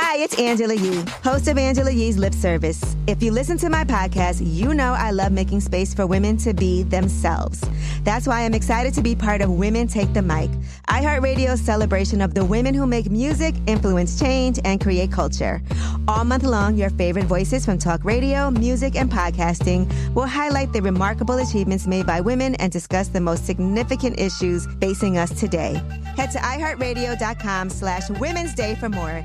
[0.00, 2.94] Hi, it's Angela Yee, host of Angela Yee's Lip Service.
[3.08, 6.54] If you listen to my podcast, you know I love making space for women to
[6.54, 7.68] be themselves.
[8.04, 10.50] That's why I'm excited to be part of Women Take the Mic,
[10.88, 15.60] iHeartRadio's celebration of the women who make music, influence change, and create culture.
[16.06, 20.80] All month long, your favorite voices from talk radio, music, and podcasting will highlight the
[20.80, 25.82] remarkable achievements made by women and discuss the most significant issues facing us today.
[26.16, 29.24] Head to iHeartRadio.com slash Women's Day for more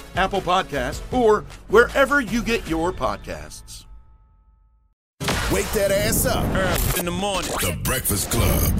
[0.15, 3.85] Apple Podcasts, or wherever you get your podcasts.
[5.51, 7.51] Wake that ass up early in the morning.
[7.61, 8.73] The Breakfast Club.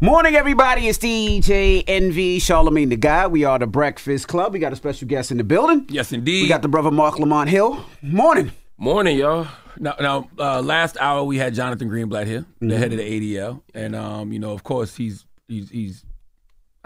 [0.00, 0.88] Morning, everybody.
[0.88, 3.32] It's DJ Envy Charlamagne the God.
[3.32, 4.52] We are the Breakfast Club.
[4.52, 5.86] We got a special guest in the building.
[5.88, 6.42] Yes, indeed.
[6.42, 7.84] We got the brother Marc Lamont Hill.
[8.02, 8.52] Morning.
[8.78, 9.48] Morning, y'all.
[9.78, 12.68] Now, now uh, last hour we had Jonathan Greenblatt here, Mm-hmm.
[12.68, 16.04] the head of the ADL, and um, you know, of course, he's he's he's.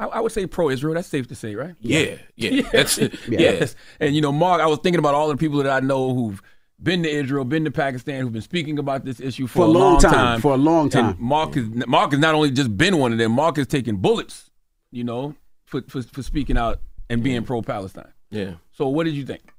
[0.00, 0.94] I, I would say pro-Israel.
[0.94, 1.74] That's safe to say, right?
[1.80, 2.62] Yeah, yeah.
[2.72, 3.08] That's yeah.
[3.28, 3.76] yes.
[4.00, 6.42] And you know, Marc, I was thinking about all the people that I know who've
[6.82, 9.68] been to Israel, been to Pakistan, who've been speaking about this issue for, For a
[9.68, 11.16] long time, for a long And time.
[11.18, 13.32] Marc is Marc has not only just been one of them.
[13.32, 14.50] Marc has taken bullets,
[14.90, 15.34] you know,
[15.66, 16.80] for for, for speaking out
[17.10, 18.12] and being pro-Palestine.
[18.30, 18.54] Yeah.
[18.72, 19.52] So, what did you think?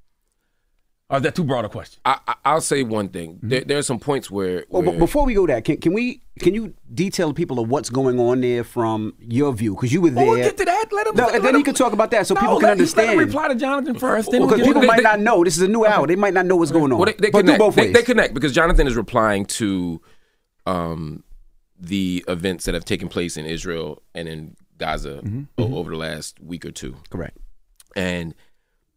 [1.12, 2.00] Or is that too broad a question?
[2.06, 3.38] I, I, I'll say one thing.
[3.44, 5.92] There, there are some points where, Well, where but before we go there, can, can
[5.92, 9.76] we can you detail the people of what's going on there from your view?
[9.76, 10.26] Because you were there.
[10.26, 10.86] Well, we'll get to that.
[10.92, 11.16] Let him.
[11.16, 12.68] No, let and then him- you can talk about that so No, people can let-
[12.70, 13.12] Let understand.
[13.12, 14.32] him reply to Jonathan first.
[14.32, 15.44] Then we'll Because get people to- might they- not know.
[15.44, 16.08] This is a new hour.
[16.08, 16.98] They might not know what's going on.
[16.98, 17.60] well, they, they but connect.
[17.60, 17.94] do both ways.
[17.94, 20.02] they connect because Jonathan is replying to
[20.66, 21.24] um,
[21.78, 25.42] the events that have taken place in Israel and in Gaza Mm-hmm.
[25.58, 26.96] o- over the last week or two.
[27.10, 27.38] Correct.
[27.98, 28.34] And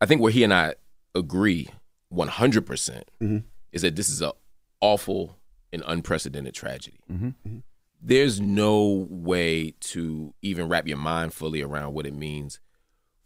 [0.01, 0.75] I think where he and I
[1.15, 1.69] agree
[2.15, 3.39] 100% Mm-hmm.
[3.73, 4.33] is that this is a
[4.81, 5.39] awful
[5.73, 6.99] and unprecedented tragedy.
[7.11, 7.59] Mm-hmm.
[8.01, 12.61] There's no way to even wrap your mind fully around what it means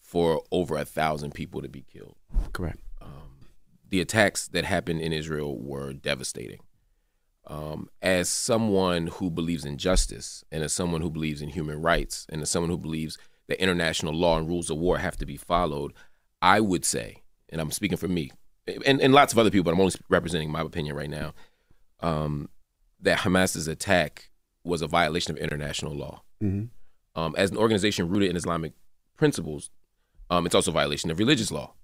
[0.01, 2.17] for over a thousand people to be killed.
[2.53, 2.81] Correct.
[3.91, 6.61] The attacks that happened in Israel were devastating.
[7.47, 12.27] Um, as someone who believes in justice, and as someone who believes in human rights,
[12.29, 13.17] and as someone who believes
[13.49, 15.95] that international law and rules of war have to be followed,
[16.43, 18.31] I would say, and I'm speaking for me,
[18.87, 21.35] and, and lots of other people, but I'm only representing my opinion right now,
[22.01, 22.49] um,
[23.01, 24.31] that Hamas's attack
[24.65, 26.23] was a violation of international law.
[26.43, 26.69] Mhm.
[27.15, 28.73] Um, as an organization rooted in Islamic
[29.17, 29.71] principles,
[30.31, 31.75] um, it's also a violation of religious law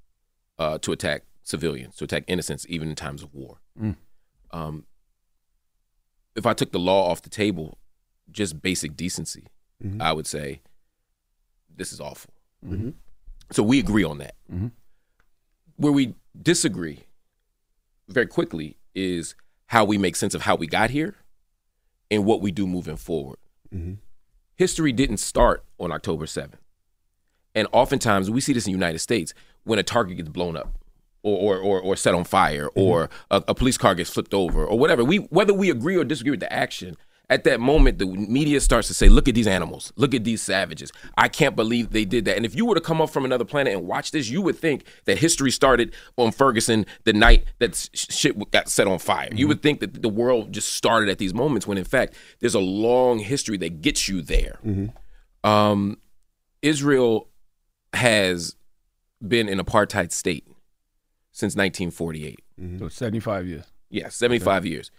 [0.58, 3.58] uh, to attack civilians, to attack innocents, even in times of war.
[3.80, 3.96] Mm.
[4.52, 4.86] Um,
[6.36, 7.78] if I took the law off the table,
[8.30, 9.46] just basic decency,
[9.82, 10.00] Mm-hmm.
[10.00, 10.62] I would say
[11.68, 12.32] this is awful.
[12.64, 12.94] Mhm.
[13.50, 14.36] So we agree on that.
[14.50, 14.70] Mhm.
[15.76, 17.04] Where we disagree
[18.08, 19.34] very quickly is
[19.66, 21.14] how we make sense of how we got here
[22.10, 23.38] and what we do moving forward.
[23.74, 23.98] Mhm.
[24.56, 26.60] History didn't start on October 7th.
[27.54, 29.32] And oftentimes we see this in the United States
[29.64, 30.78] when a target gets blown up
[31.22, 34.64] or, or, or, or set on fire or a, a police car gets flipped over
[34.64, 35.02] or whatever.
[35.04, 36.96] We whether we agree or disagree with the action,
[37.30, 40.42] at that moment the media starts to say, look at these animals, look at these
[40.42, 40.92] savages.
[41.16, 42.36] I can't believe they did that.
[42.36, 44.56] And if you were to come up from another planet and watch this, you would
[44.56, 49.28] think that history started on Ferguson the night that shit got set on fire.
[49.30, 49.48] You mm-hmm.
[49.48, 52.60] would think that the world just started at these moments when in fact there's a
[52.60, 54.58] long history that gets you there.
[54.64, 55.48] Mm-hmm.
[55.48, 55.98] Um,
[56.62, 57.28] Israel
[57.92, 58.56] has
[59.26, 60.46] been an apartheid state
[61.32, 62.40] since 1948.
[62.60, 62.78] Mm-hmm.
[62.78, 63.64] So 75 years.
[63.90, 64.90] Yeah, 75 years.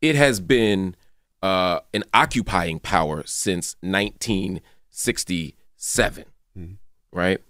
[0.00, 0.96] It has been
[1.42, 6.24] uh, an occupying power since 1967,
[7.12, 7.40] right?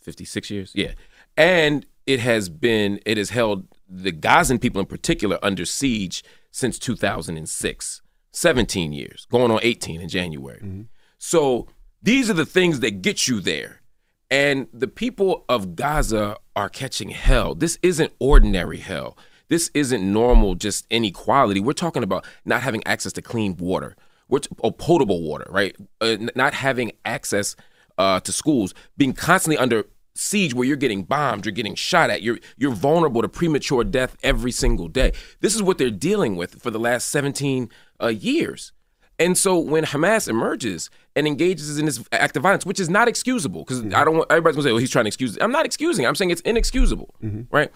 [0.00, 0.72] 56 years?
[0.74, 0.92] Yeah.
[1.36, 6.78] And it has been, it has held the Gazan people in particular under siege since
[6.78, 8.02] 2006,
[8.32, 10.86] 17 years, going on 18 in January.
[11.18, 11.68] So
[12.02, 13.82] these are the things that get you there.
[14.30, 17.54] And the people of Gaza are catching hell.
[17.54, 19.16] This isn't ordinary hell.
[19.48, 21.60] This isn't normal, just inequality.
[21.60, 23.96] We're talking about not having access to clean water,
[24.28, 25.74] we're t- or potable water, right?
[26.00, 27.56] Uh, n- not having access
[27.96, 29.84] uh, to schools, being constantly under
[30.14, 34.16] siege where you're getting bombed, you're getting shot at, you're you're vulnerable to premature death
[34.22, 35.12] every single day.
[35.40, 37.70] This is what they're dealing with for the last 17
[38.02, 38.72] uh, years.
[39.20, 43.08] And so when Hamas emerges and engages in this act of violence, which is not
[43.08, 45.42] excusable, because I don't want everybody's gonna say, "Well, he's trying to excuse." It.
[45.42, 46.04] I'm not excusing.
[46.04, 46.08] it.
[46.08, 47.14] I'm saying it's inexcusable,
[47.50, 47.70] right?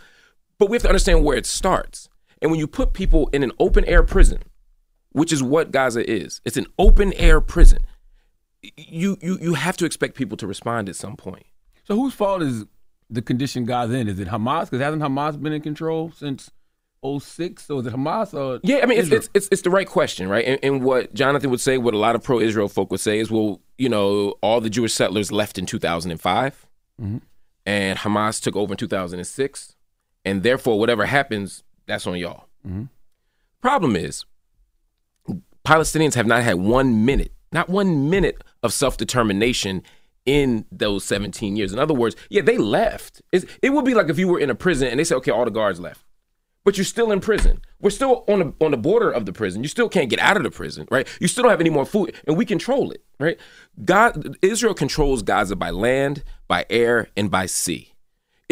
[0.59, 2.09] But we have to understand where it starts.
[2.41, 4.39] And when you put people in an open air prison,
[5.11, 7.81] which is what Gaza is, it's an open air prison.
[8.77, 11.47] You you you have to expect people to respond at some point.
[11.85, 12.65] So whose fault is
[13.11, 14.09] the condition Gaza in?
[14.09, 14.67] Is it Hamas?
[14.71, 16.51] Because hasn't Hamas been in control since
[17.05, 17.65] 06?
[17.65, 20.29] So is it Hamas or Yeah, I mean, it's, it's it's it's the right question,
[20.29, 20.45] right?
[20.45, 23.31] And, and what Jonathan would say, what a lot of pro-Israel folk would say is,
[23.31, 26.67] well, you know, all the Jewish settlers left in 2005,
[27.01, 27.21] Mhm.
[27.67, 29.81] and Hamas took over in 2006, and
[30.25, 32.47] therefore, whatever happens, that's on y'all.
[32.67, 32.89] Mhm.
[33.61, 34.25] Problem is,
[35.65, 39.83] Palestinians have not had one minute, not one minute of self-determination
[40.25, 41.73] in those 17 years.
[41.73, 43.23] In other words, yeah, they left.
[43.33, 45.31] It's, it would be like if you were in a prison and they said, okay,
[45.31, 46.05] all the guards left
[46.65, 47.61] but you're still in prison.
[47.81, 49.63] We're still on the on the border of the prison.
[49.63, 51.07] You still can't get out of the prison, right?
[51.21, 53.39] You still don't have any more food, and we control it, right?
[53.85, 57.92] God, Israel controls Gaza by land, by air, and by sea.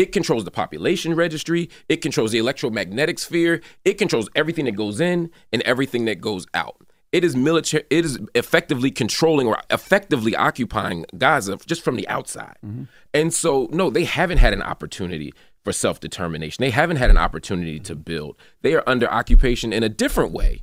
[0.00, 1.69] It controls the population registry.
[1.91, 3.61] It controls the electromagnetic sphere.
[3.85, 6.81] It controls everything that goes in and everything that goes out.
[7.12, 7.85] It is military.
[7.91, 12.56] It is effectively controlling or effectively occupying Gaza just from the outside.
[12.64, 12.85] Mm-hmm.
[13.12, 16.62] And so, no, they haven't had an opportunity for self determination.
[16.62, 18.38] They haven't had an opportunity to build.
[18.62, 20.62] They are under occupation in a different way,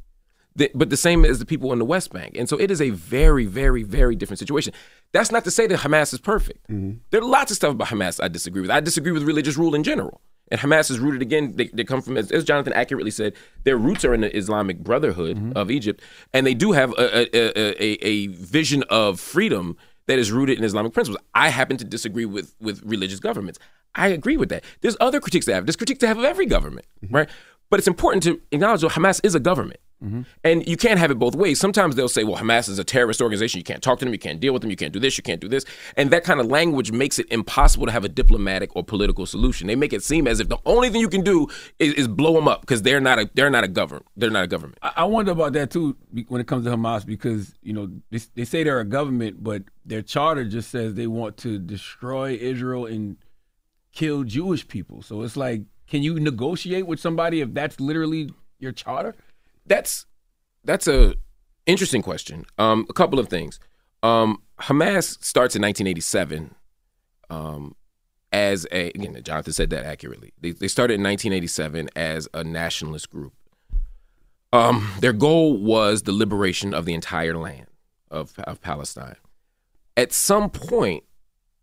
[0.74, 2.36] but the same as the people in the West Bank.
[2.36, 4.74] And so, it is a very, very, very different situation.
[5.14, 6.70] That's not to say that Hamas is perfect.
[6.70, 6.98] Mm-hmm.
[7.12, 8.72] There are lots of stuff about Hamas I disagree with.
[8.72, 10.22] I disagree with religious rule in general.
[10.50, 11.54] And Hamas is rooted again.
[11.56, 13.34] They, they come from, as, as Jonathan accurately said,
[13.64, 15.58] their roots are in the Islamic Brotherhood mm-hmm.
[15.58, 16.02] of Egypt,
[16.34, 19.76] and they do have a, a, a, a, a vision of freedom
[20.08, 21.22] that is rooted in Islamic principles.
[21.34, 23.60] I happen to disagree with with religious governments.
[23.96, 24.64] I agree with that.
[24.82, 25.66] There's other critiques to have.
[25.66, 27.14] There's critiques to have of every government, mm-hmm.
[27.14, 27.30] right?
[27.70, 29.82] But it's important to acknowledge that Hamas is a government.
[30.04, 30.22] Mm-hmm.
[30.44, 31.60] And you can't have it both ways.
[31.60, 33.58] Sometimes they'll say, well, Hamas is a terrorist organization.
[33.58, 34.14] You can't talk to them.
[34.14, 34.70] You can't deal with them.
[34.70, 35.18] You can't do this.
[35.18, 35.66] You can't do this.
[35.96, 39.68] And that kind of language makes it impossible to have a diplomatic or political solution.
[39.68, 41.48] They make it seem as if the only thing you can do
[41.80, 44.06] is, is blow them up because they're not a they're not a government.
[44.16, 44.78] They're not a government.
[44.82, 45.96] I I wonder about that too
[46.28, 49.64] when it comes to Hamas because you know they, they say they're a government, but
[49.86, 53.18] their charter just says they want to destroy Israel and
[53.94, 55.02] kill Jewish people.
[55.02, 59.16] So it's like, can you negotiate with somebody if that's literally your charter?
[59.68, 60.06] That's
[60.64, 61.16] that's a
[61.66, 62.46] interesting question.
[62.58, 63.60] Um, a couple of things.
[64.04, 66.56] Um, Hamas starts in 1987
[67.30, 67.76] um,
[68.32, 69.20] as a again.
[69.24, 70.34] Jonathan said that accurately.
[70.40, 73.34] They, they started in 1987 as a nationalist group.
[74.54, 77.68] Um, their goal was the liberation of the entire land
[78.10, 79.18] of, of Palestine.
[79.96, 81.04] At some point,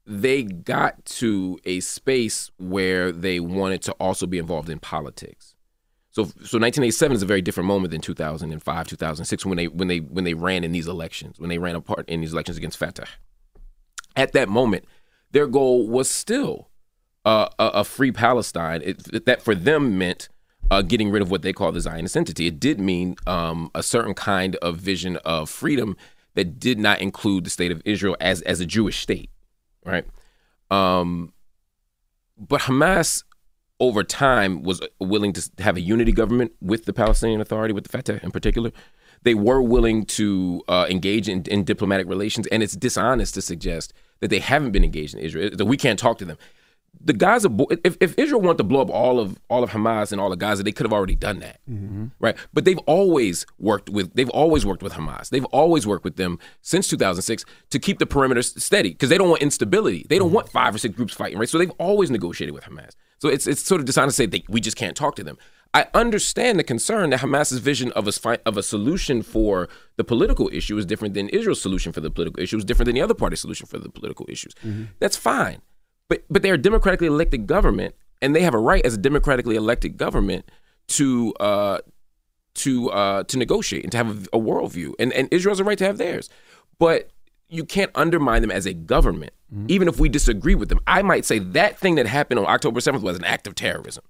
[0.06, 5.53] they got to a space where they wanted to also be involved in politics.
[6.14, 9.98] So, so 1987 is a very different moment than 2005, 2006 when they when they
[9.98, 13.08] when they ran in these elections, when they ran apart in these elections against Fatah.
[14.14, 14.84] At that moment,
[15.32, 16.68] their goal was still
[17.24, 18.80] uh, a, a free Palestine.
[18.84, 20.28] It, that for them meant
[20.70, 22.46] uh, getting rid of what they call the Zionist entity.
[22.46, 25.96] It did mean um, a certain kind of vision of freedom
[26.34, 29.30] that did not include the state of Israel as as a Jewish state,
[29.84, 30.06] right?
[30.70, 31.32] Um,
[32.38, 33.24] but Hamas
[33.80, 37.90] over time was willing to have a unity government with the Palestinian Authority, with the
[37.90, 38.72] Fatah in particular.
[39.22, 43.92] They were willing to uh, engage in, in diplomatic relations, and it's dishonest to suggest
[44.20, 45.50] that they haven't been engaged in Israel.
[45.52, 46.36] That we can't talk to them.
[47.00, 47.50] The Gaza,
[47.84, 50.38] if, if Israel wanted to blow up all of all of Hamas and all of
[50.38, 51.58] Gaza, they could have already done that,
[52.20, 52.36] right?
[52.52, 55.30] But they've always worked with they've always worked with Hamas.
[55.30, 59.28] They've always worked with them since 2006 to keep the perimeter steady because they don't
[59.28, 60.06] want instability.
[60.08, 61.48] They don't want five or six groups fighting, right?
[61.48, 62.92] So they've always negotiated with Hamas.
[63.24, 65.38] So it's it's sort of dishonest to say they, we just can't talk to them.
[65.72, 70.50] I understand the concern that Hamas's vision of a of a solution for the political
[70.52, 73.14] issue is different than Israel's solution for the political issue is different than the other
[73.14, 74.52] party's solution for the political issues.
[74.98, 75.62] That's fine,
[76.10, 79.56] but but they're a democratically elected government, and they have a right as a democratically
[79.56, 80.50] elected government
[80.88, 81.78] to uh,
[82.56, 85.64] to uh, to negotiate and to have a, a worldview, and and Israel has a
[85.64, 86.28] right to have theirs,
[86.78, 87.08] but
[87.54, 89.32] you can't undermine them as a government,
[89.68, 90.80] even if we disagree with them.
[90.86, 94.04] I might say that thing that happened on October seventh was an act of terrorism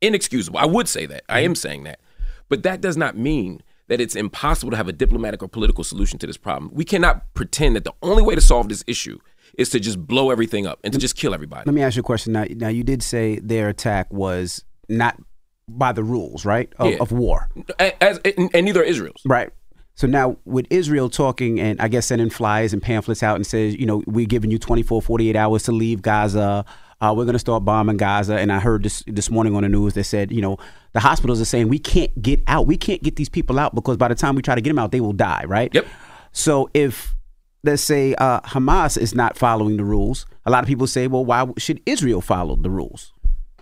[0.00, 0.58] inexcusable.
[0.58, 1.22] I would say that.
[1.28, 2.00] I am saying that.
[2.48, 6.18] But that does not mean that it's impossible to have a diplomatic or political solution
[6.20, 6.70] to this problem.
[6.72, 9.18] We cannot pretend that the only way to solve this issue
[9.58, 11.64] is to just blow everything up and to just kill everybody.
[11.66, 12.32] Let me ask you a question.
[12.32, 15.20] Now, now you did say their attack was not
[15.68, 16.98] by the rules, right, of, Yeah.
[17.00, 19.22] of war, As, and, and neither Israel's.
[19.26, 19.50] right?
[20.00, 23.76] So now with Israel talking and I guess sending flyers and pamphlets out and says,
[23.76, 26.64] you know, we're giving you 24, 48 hours to leave Gaza.
[27.02, 28.38] Uh, we're going to start bombing Gaza.
[28.38, 30.56] And I heard this this morning on the news that said, you know,
[30.94, 32.66] the hospitals are saying we can't get out.
[32.66, 34.78] We can't get these people out because by the time we try to get them
[34.78, 35.70] out, they will die, right?
[35.74, 35.86] Yep.
[36.32, 37.14] So if
[37.62, 41.26] let's say uh, Hamas is not following the rules, a lot of people say, well,
[41.26, 43.12] why should Israel follow the rules?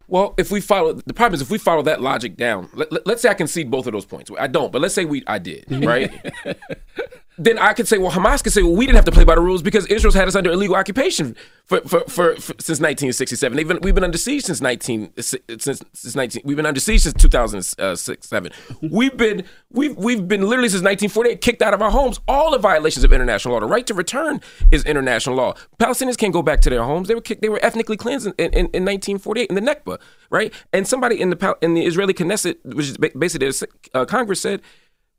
[0.08, 3.20] Well, if we follow the problem is if we follow that logic down, let, us
[3.20, 4.30] say I concede both of those points.
[4.38, 6.10] I don't, but let's say we I did, right?
[7.38, 9.36] then I could say, well, Hamas could say, well, we didn't have to play by
[9.36, 13.56] the rules because Israel's had us under illegal occupation for, for, for, for since 1967.
[13.56, 16.42] They've been, we've been under siege since 19 since since 19.
[16.44, 18.52] We've been under siege since 2006 seven.
[18.82, 22.18] We've been we've we've been literally since 1948 kicked out of our homes.
[22.26, 23.60] All the violations of international law.
[23.60, 24.40] The right to return
[24.72, 25.54] is international law.
[25.78, 27.06] Palestinians can't go back to their homes.
[27.06, 27.42] They were kicked.
[27.42, 29.98] They were ethnically cleansed in, in, in 1948 in the Nakba,
[30.30, 30.52] right?
[30.72, 34.60] And somebody in the in the Israeli Knesset, which is basically the uh, Congress, said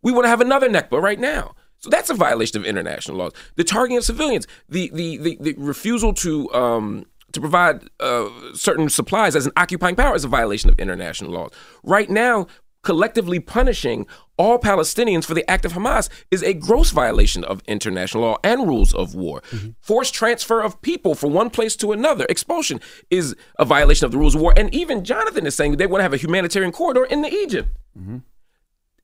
[0.01, 1.55] we want to have another Nakba right now.
[1.79, 3.33] So that's a violation of international laws.
[3.55, 8.89] The targeting of civilians, the the the, the refusal to um, to provide uh, certain
[8.89, 11.51] supplies as an occupying power is a violation of international laws.
[11.83, 12.47] Right now,
[12.81, 14.07] collectively punishing
[14.37, 18.67] all Palestinians for the act of Hamas is a gross violation of international law and
[18.67, 19.41] rules of war.
[19.81, 24.17] Forced transfer of people from one place to another, expulsion, is a violation of the
[24.17, 24.53] rules of war.
[24.55, 27.69] And even Jonathan is saying they want to have a humanitarian corridor in the Egypt.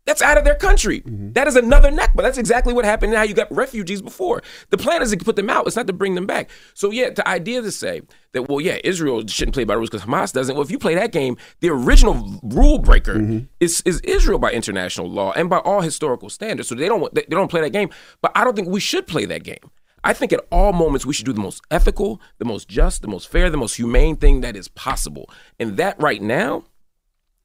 [0.05, 1.01] That's out of their country.
[1.01, 1.31] Mm-hmm.
[1.31, 3.12] That is another neck, but That's exactly what happened.
[3.12, 4.43] Now you got refugees before.
[4.69, 5.65] The plan is to put them out.
[5.65, 6.50] It's not to bring them back.
[6.75, 8.01] So yeah, the idea to say
[8.33, 10.55] that well, yeah, Israel shouldn't play by rules because Hamas doesn't.
[10.55, 13.45] Well, if you play that game, the original rule breaker mm-hmm.
[13.59, 16.69] is is Israel by international law and by all historical standards.
[16.69, 17.89] So they don't want- they don't play that game.
[18.21, 19.71] But I don't think we should play that game.
[20.03, 23.07] I think at all moments we should do the most ethical, the most just, the
[23.07, 25.31] most fair, the most humane thing that is possible.
[25.59, 26.65] And that right now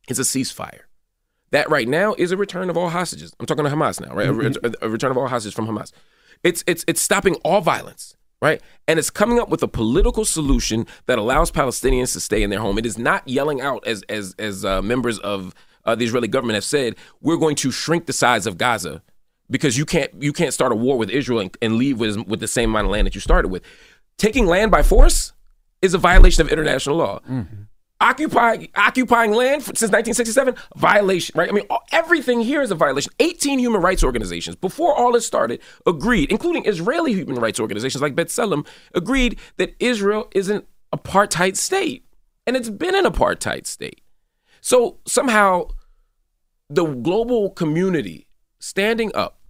[0.09, 0.83] is a ceasefire.
[1.53, 3.33] That right now is a return of all hostages.
[3.41, 4.29] I'm talking to Hamas now, right?
[4.29, 5.93] A re- A, return of all hostages from Hamas.
[6.43, 8.61] It's it's it's stopping all violence, right?
[8.87, 12.61] And it's coming up with a political solution that allows Palestinians to stay in their
[12.61, 12.79] home.
[12.79, 15.55] It is not yelling out as as as uh, members of
[15.85, 19.03] uh, the Israeli government have said, we're going to shrink the size of Gaza
[19.51, 22.41] because you can't you can't start a war with Israel and, and leave with with
[22.41, 23.63] the same amount of land that you started with.
[24.19, 25.33] Taking land by force
[25.83, 27.21] is a violation of international law.
[28.03, 31.51] Occupying occupying land since 1967 violation, right?
[31.51, 33.13] I mean, everything here is a violation.
[33.21, 38.15] 18 human rights organizations before all this started agreed, including Israeli human rights organizations like
[38.15, 40.63] B'Tselem, agreed that Israel is an
[40.95, 42.07] apartheid state,
[42.47, 44.01] and it's been an apartheid state.
[44.63, 45.69] So somehow,
[46.69, 48.29] the global community
[48.61, 49.41] standing up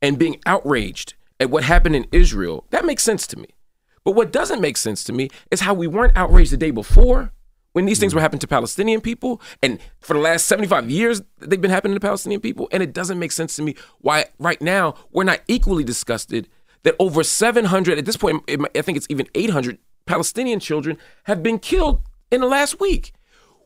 [0.00, 3.48] and being outraged at what happened in Israel, that makes sense to me.
[4.04, 7.32] But what doesn't make sense to me is how we weren't outraged the day before
[7.72, 8.16] when these things mm.
[8.16, 9.40] were happening to Palestinian people.
[9.62, 12.68] And for the last 75 years, they've been happening to Palestinian people.
[12.72, 16.48] And it doesn't make sense to me why right now we're not equally disgusted
[16.82, 21.42] that over 700, at this point, it I think it's even 800 Palestinian children have
[21.42, 23.12] been killed in the last week.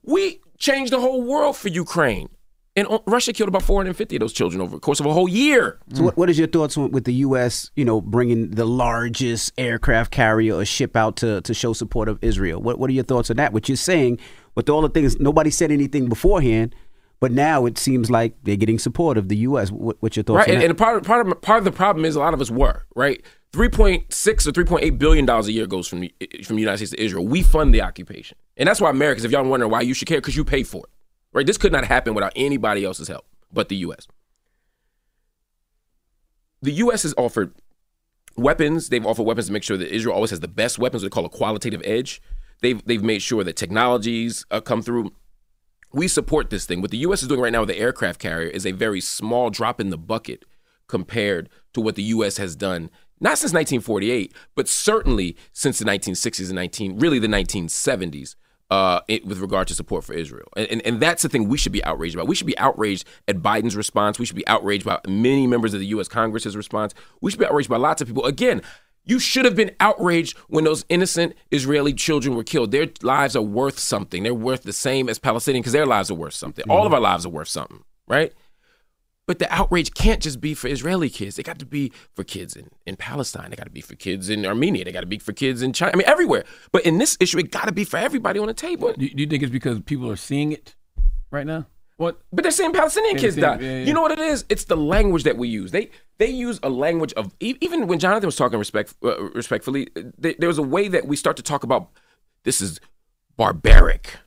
[0.02, 2.28] We changed the whole world for Ukraine.
[2.76, 5.78] And Russia killed about 450 of those children over the course of a whole year.
[5.94, 7.70] So what, what is your thoughts on, with the U.S.
[7.74, 12.18] You know, bringing the largest aircraft carrier or ship out to to show support of
[12.22, 12.60] Israel?
[12.60, 13.54] What What are your thoughts on that?
[13.54, 14.18] What you're saying
[14.54, 16.74] with all the things nobody said anything beforehand,
[17.18, 19.70] But now it seems like they're getting support of the U.S.
[19.70, 20.46] What, what's your thoughts?
[20.46, 20.48] right?
[20.50, 22.40] on And, and part of, part of part of the problem is a lot of
[22.40, 23.24] us were right.
[23.52, 26.14] Three point six or three point eight billion dollars a year goes from the,
[26.44, 27.26] from the United States to Israel.
[27.26, 30.18] We fund the occupation, and that's why Americans, if y'all wondering why you should care,
[30.18, 30.90] because you pay for it,
[31.36, 31.46] right?
[31.46, 34.06] This could not happen without anybody else's help but the U.S.
[36.62, 37.02] The U.S.
[37.02, 37.54] has offered
[38.36, 38.88] weapons.
[38.88, 41.02] They've offered weapons to make sure that Israel always has the best weapons.
[41.02, 42.22] They call a qualitative edge.
[42.62, 45.12] They've they've made sure that technologies uh, come through.
[45.92, 46.82] We support this thing.
[46.82, 47.22] What the U.S.
[47.22, 49.98] is doing right now with the aircraft carrier is a very small drop in the
[49.98, 50.44] bucket
[50.88, 52.36] compared to what the U.S.
[52.36, 52.90] has done,
[53.20, 58.36] not since 1948, but certainly since the 1960s and 19, really the 1970s,
[58.70, 60.48] uh, it, with regard to support for Israel.
[60.56, 62.26] And, and, and that's the thing we should be outraged about.
[62.26, 64.18] We should be outraged at Biden's response.
[64.18, 66.08] We should be outraged by many members of the U.S.
[66.08, 66.94] Congress's response.
[67.20, 68.24] We should be outraged by lots of people.
[68.24, 68.62] Again,
[69.04, 72.72] you should have been outraged when those innocent Israeli children were killed.
[72.72, 74.24] Their lives are worth something.
[74.24, 76.64] They're worth the same as Palestinian because their lives are worth something.
[76.68, 78.32] All of our lives are worth something, right?
[79.26, 81.34] But the outrage can't just be for Israeli kids.
[81.36, 83.50] They got to be for kids in, in Palestine.
[83.50, 84.84] They got to be for kids in Armenia.
[84.84, 85.92] They got to be for kids in China.
[85.94, 86.44] I mean, everywhere.
[86.70, 88.92] But in this issue, it got to be for everybody on the table.
[88.92, 90.76] Do, do you think it's because people are seeing it
[91.32, 91.66] right now?
[91.96, 92.20] What?
[92.32, 93.58] But they're saying Palestinian kids die.
[93.58, 93.84] yeah, yeah.
[93.84, 94.44] You know what it is?
[94.48, 95.70] It's the language that we use.
[95.70, 99.86] They they use a language of even when Jonathan was talking respect uh, respectfully.
[100.22, 101.88] th- there was a way that we start to talk about
[102.44, 102.80] this is
[103.36, 104.18] barbaric,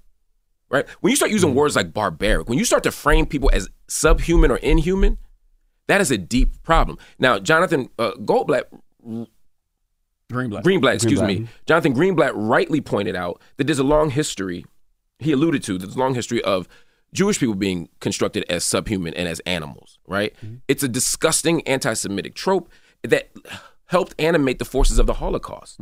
[0.70, 0.88] right?
[1.02, 1.36] When you start Mm-hmm.
[1.36, 5.18] using words like barbaric, when you start to frame people as subhuman or inhuman,
[5.88, 6.98] that is a deep problem.
[7.18, 8.64] Now, Jonathan uh, Goldblatt
[10.32, 10.62] Greenblatt.
[10.64, 11.28] Greenblatt, excuse Greenblatt.
[11.42, 11.48] me.
[11.66, 14.66] Jonathan Greenblatt rightly pointed out that there's a long history,
[15.18, 16.68] he alluded to, there's a long history of
[17.14, 20.36] Jewish people being constructed as subhuman and as animals, right?
[20.68, 22.70] It's a disgusting anti Semitic trope
[23.04, 23.32] that
[23.86, 25.80] helped animate the forces of the Holocaust.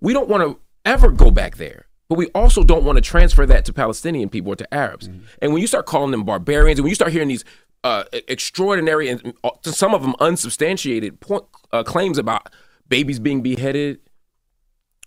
[0.00, 3.46] We don't want to ever go back there, but we also don't want to transfer
[3.46, 5.08] that to Palestinian people or to Arabs.
[5.40, 7.44] And when you start calling them barbarians, and when you start hearing these
[7.82, 12.48] uh, extraordinary and uh, some of them unsubstantiated point, uh, claims about
[12.88, 14.00] babies being beheaded,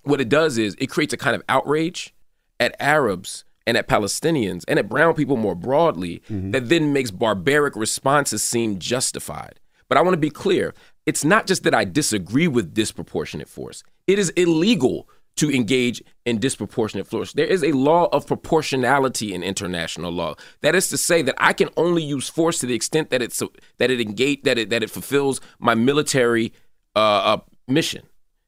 [0.04, 2.14] what it does is it creates a kind of outrage
[2.60, 7.76] at Arabs and at Palestinians and at brown people more broadly that then makes barbaric
[7.76, 9.60] responses seem justified.
[9.90, 10.74] But I want to be clear
[11.06, 15.08] it's not just that I disagree with disproportionate force, it is illegal
[15.38, 17.34] to engage in disproportionate force.
[17.34, 20.36] There is a law of proportionality in international law.
[20.62, 23.42] That is to say that I can only use force to the extent that it's
[23.78, 26.54] that it engage that it that it fulfills my military
[26.96, 28.04] uh, uh, mission.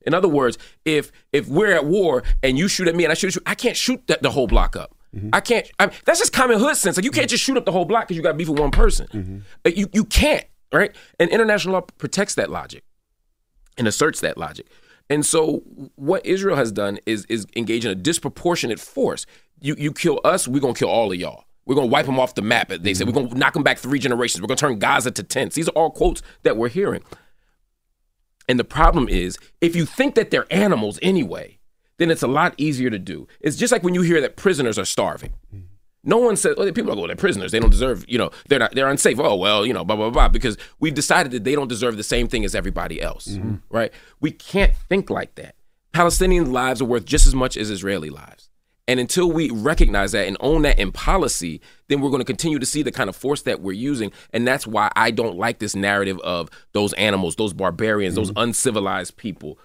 [0.05, 3.15] In other words, if if we're at war and you shoot at me and I
[3.15, 4.95] shoot at you, I can't shoot that, the whole block up.
[5.33, 5.67] I can't.
[5.79, 6.95] I, that's just common hood sense.
[6.95, 8.69] Like you can't just shoot up the whole block because you got beef with one
[8.71, 9.43] person.
[9.65, 10.95] Uh, You you can't right.
[11.19, 12.83] And international law protects that logic
[13.77, 14.67] and asserts that logic.
[15.09, 15.63] And so
[15.95, 19.25] what Israel has done is is engage in a disproportionate force.
[19.59, 21.45] You you kill us, we're gonna kill all of y'all.
[21.65, 22.69] We're gonna wipe them off the map.
[22.69, 24.41] They said we're gonna knock them back three generations.
[24.41, 25.55] We're gonna turn Gaza to tents.
[25.55, 27.03] These are all quotes that we're hearing.
[28.47, 31.59] And the problem is, if you think that they're animals anyway,
[31.97, 33.27] then it's a lot easier to do.
[33.41, 35.33] It's just like when you hear that prisoners are starving.
[35.53, 35.63] Mm.
[36.03, 37.51] No one says, well, oh, people are going, they're prisoners.
[37.51, 39.19] They don't deserve, you know, they're not, they're unsafe.
[39.19, 42.03] Oh, well, you know, blah, blah, blah, because we've decided that they don't deserve the
[42.03, 43.55] same thing as everybody else, mm-hmm.
[43.69, 43.91] right?
[44.21, 45.55] We can't think like that.
[45.91, 48.49] Palestinian lives are worth just as much as Israeli lives.
[48.87, 52.57] And until we recognize that and own that in policy, then we're going to continue
[52.57, 54.11] to see the kind of force that we're using.
[54.33, 58.39] And that's why I don't like this narrative of those animals, those barbarians, those mm-hmm.
[58.39, 59.59] uncivilized people.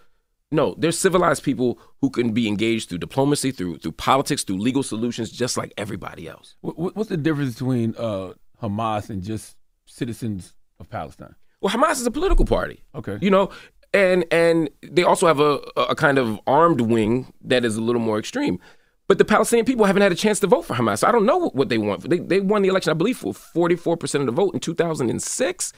[0.51, 4.83] No, there's civilized people who can be engaged through diplomacy, through through politics, through legal
[4.83, 6.57] solutions, just like everybody else.
[6.61, 11.35] What, what- what's the difference between uh, Hamas and just citizens of Palestine?
[11.61, 12.85] Well, Hamas is a political party.
[12.95, 13.19] Okay.
[13.21, 13.51] You know,
[13.93, 18.03] and and they also have a a kind of armed wing that is a little
[18.03, 18.61] more extreme.
[19.09, 21.07] But the Palestinian people haven't had a chance to vote for Hamas.
[21.07, 22.09] I don't know what they want.
[22.09, 25.73] They they won the election, I believe, for 44% of the vote in 2006.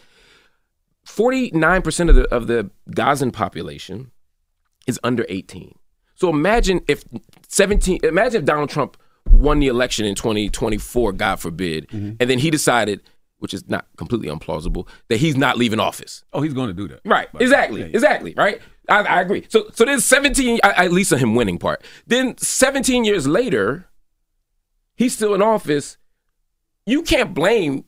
[1.07, 4.11] 49% of the of the Gazan population
[4.87, 5.75] is under 18.
[6.14, 7.05] So imagine if
[7.49, 8.96] 17 imagine if Donald Trump
[9.31, 12.12] won the election in 2024, God forbid, mm-hmm.
[12.18, 13.03] and then he decided,
[13.38, 16.25] which is not completely implausible, that he's not leaving office.
[16.33, 17.01] Oh, he's going to do that.
[17.05, 17.29] Right.
[17.33, 17.81] But- exactly.
[17.81, 17.94] yeah, yeah.
[17.94, 18.35] Exactly.
[18.37, 18.61] Right.
[18.88, 19.46] I, I agree.
[19.49, 20.61] So so there's 17.
[20.62, 21.83] I, at least on him winning part.
[22.07, 23.88] Then 17 years later,
[24.94, 25.96] he's still in office.
[26.87, 27.85] You can't blame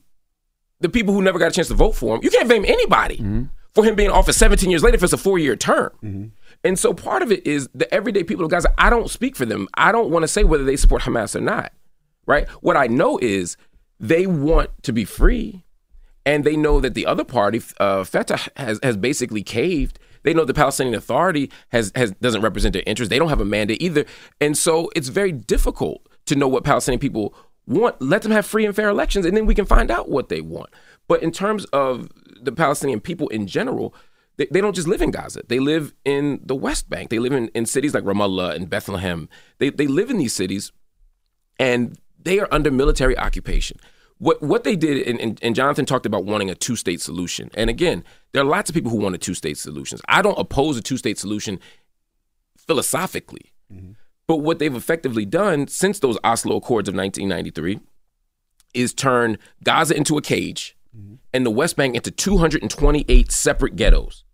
[0.80, 2.20] the people who never got a chance to vote for him.
[2.22, 3.44] You can't blame anybody mm-hmm.
[3.79, 6.33] For him being in office 17 years later if it's a four year term.
[6.64, 8.75] And so part of it is the everyday people of Gaza.
[8.77, 9.69] I don't speak for them.
[9.75, 11.73] I don't want to say whether they support Hamas or not.
[12.27, 12.49] Right.
[12.61, 13.57] What I know is
[14.01, 15.64] they want to be free
[16.27, 20.01] and they know that the other party, uh, Fatah, has has basically caved.
[20.25, 23.11] They know the Palestinian Authority has has doesn't represent their interests.
[23.11, 24.05] They don't have a mandate either,
[24.41, 27.33] and so it's very difficult to know what Palestinian people
[27.69, 30.29] want let them have free and fair elections and then we can find out what
[30.29, 30.71] they want.
[31.07, 32.11] But in terms of
[32.42, 33.94] the Palestinian people in general,
[34.37, 35.42] they, they don't just live in Gaza.
[35.48, 37.11] They live in the West Bank.
[37.11, 39.29] They live in, in cities like Ramallah and Bethlehem.
[39.59, 40.72] They they live in these cities
[41.59, 43.79] and they are under military occupation.
[44.18, 47.51] What what they did, and, and, and Jonathan talked about wanting a two state solution.
[47.55, 49.98] And again, there are lots of people who want a two state solution.
[50.09, 51.61] I don't oppose a two state solution
[52.57, 53.53] philosophically.
[53.72, 53.92] Mm-hmm.
[54.27, 57.81] But what they've effectively done since those Oslo Accords of 1993
[58.74, 60.77] is turn Gaza into a cage
[61.32, 64.24] and the West Bank into 228 separate ghettos.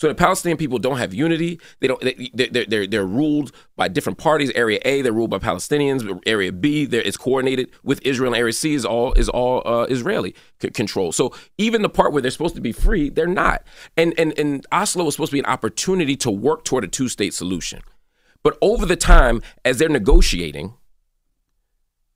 [0.00, 1.60] So the Palestinian people don't have unity.
[1.80, 2.00] They don't.
[2.00, 4.50] They, they're, they're, they're ruled by different parties.
[4.52, 6.18] Area A, they're ruled by Palestinians.
[6.24, 8.32] Area B, it's coordinated with Israel.
[8.32, 11.12] And Area C is all is all uh, Israeli c- control.
[11.12, 13.62] So even the part where they're supposed to be free, they're not.
[13.94, 17.10] And and and Oslo was supposed to be an opportunity to work toward a two
[17.10, 17.82] state solution.
[18.42, 20.72] But over the time, as they're negotiating,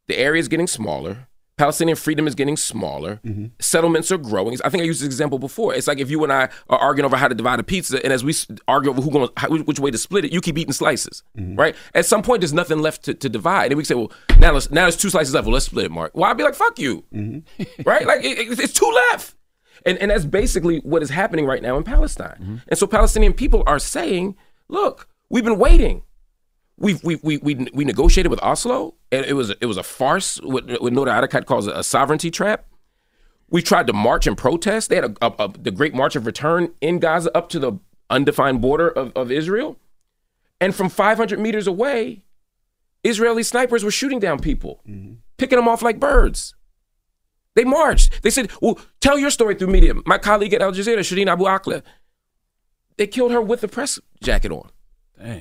[0.07, 1.29] the area is getting smaller.
[1.57, 3.21] Palestinian freedom is getting smaller.
[3.25, 3.47] Mm-hmm.
[3.61, 4.59] Settlements are growing.
[4.65, 5.73] I think I used this example before.
[5.73, 8.13] It's like if you and I are arguing over how to divide a pizza, and
[8.13, 8.35] as we
[8.67, 11.55] argue over who going how, which way to split it, you keep eating slices, mm-hmm.
[11.55, 11.77] right?
[11.95, 14.53] At some point, there's nothing left to, to divide, and we can say, well, now
[14.53, 15.47] let's, now there's two slices left.
[15.47, 16.13] Well, let's split it, Mark.
[16.15, 17.63] Well, I'd be like, fuck you, mm-hmm.
[17.87, 18.07] right?
[18.07, 19.37] Like it, it- it's two left,
[19.87, 22.63] and and that's basically what is happening right now in Palestine.
[22.67, 24.37] And so Palestinian people are saying,
[24.69, 26.03] look, we've been waiting.
[26.77, 30.39] We've, we, we, we, we negotiated with Oslo, and it was it was a farce.
[30.43, 32.67] What, what Noura Erakat calls a sovereignty trap.
[33.49, 34.89] We tried to march and protest.
[34.89, 37.73] They had a, a, a- the Great March of Return in Gaza up to the
[38.11, 39.79] undefined border of, of Israel,
[40.61, 42.23] and from 500 meters away,
[43.05, 45.15] Israeli snipers were shooting down people, mm-hmm.
[45.37, 46.55] picking them off like birds.
[47.55, 48.21] They marched.
[48.23, 51.45] They said, "Well, tell your story through media." My colleague at Al Jazeera, Shireen Abu
[51.45, 51.83] Akleh,
[52.97, 54.71] they killed her with the press jacket on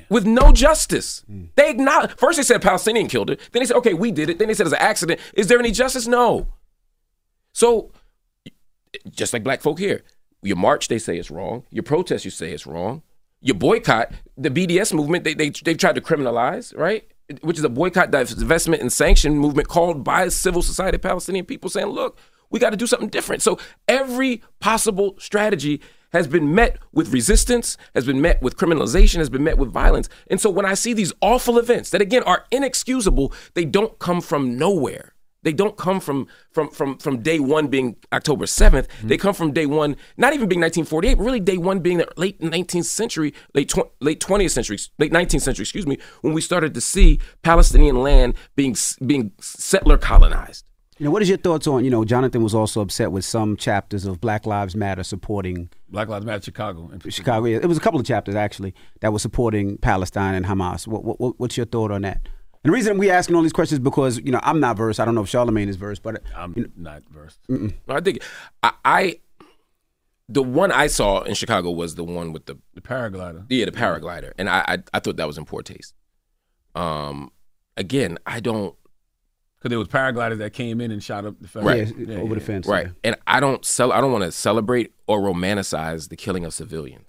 [0.10, 1.24] with no justice.
[1.56, 3.40] They acknowledge first they said Palestinian killed it.
[3.52, 4.40] Then they said, okay, we did it.
[4.40, 5.20] Then they said it's an accident.
[5.34, 6.08] Is there any justice?
[6.08, 6.48] No.
[7.54, 7.92] So
[9.10, 10.04] just like black folk here,
[10.42, 11.64] your march they say it's wrong.
[11.70, 13.02] Your protest you say it's wrong.
[13.42, 17.06] Your boycott, the BDS movement, they they they've tried to criminalize, right?
[17.42, 21.88] Which is a boycott, divestment, and sanction movement called by civil society Palestinian people saying,
[21.88, 22.18] look,
[22.50, 23.42] we got to do something different.
[23.42, 23.58] So
[23.88, 25.82] every possible strategy
[26.13, 30.08] has been met with resistance, has been met with criminalization, has been met with violence.
[30.30, 34.21] And so when I see these awful events that again are inexcusable, they don't come
[34.21, 35.13] from nowhere.
[35.43, 38.88] They don't come from from from from day one being October 7th.
[38.88, 39.08] Mm-hmm.
[39.10, 42.08] They come from day one, not even being 1948, but really day one being the
[42.15, 46.41] late 19th century, late tw- late 20th century, late 19th century, excuse me, when we
[46.41, 50.65] started to see Palestinian land being being settler colonized.
[51.00, 53.58] You know, what is your thoughts on, you know, Jonathan was also upset with some
[53.58, 56.90] chapters of Black Lives Matter supporting Black Lives Matter Chicago.
[56.94, 57.00] in.
[57.10, 57.46] Chicago.
[57.48, 60.88] yeah, It was a couple of chapters actually that were supporting Palestine and Hamas.
[60.88, 62.22] What, what, what- what's your thought on that?
[62.64, 65.00] And the reason we asking all these questions is because you know I'm not versed.
[65.02, 67.40] I don't know if Charlamagne is versed, but I'm you know, not versed.
[67.50, 68.20] No, I think
[68.64, 69.20] I, I
[70.30, 73.46] the one I saw in Chicago was the one with the The paraglider.
[73.50, 75.94] yeah the paraglider, and I I, I thought that was in poor taste.
[76.74, 77.32] Um,
[77.76, 78.76] again, I don't
[79.63, 81.65] Because there was paragliders that came in and shot up the fence.
[81.65, 81.93] Right.
[81.97, 82.91] yeah, over the fence, right, yeah.
[83.06, 83.93] and I don't sell.
[83.93, 87.06] I don't want to celebrate or romanticize the killing of civilians.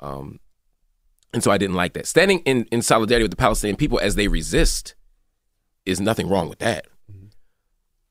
[0.00, 0.38] Um,
[1.32, 2.06] and so I didn't like that.
[2.06, 4.94] Standing in in solidarity with the Palestinian people as they resist
[5.86, 6.86] is nothing wrong with that.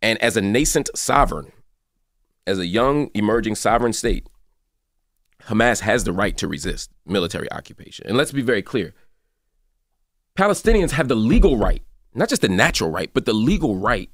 [0.01, 1.51] And as a nascent sovereign,
[2.47, 4.25] as a young emerging sovereign state,
[5.43, 8.07] Hamas has the right to resist military occupation.
[8.07, 8.95] And let's be very clear
[10.35, 11.83] Palestinians have the legal right,
[12.13, 14.10] not just the natural right, but the legal right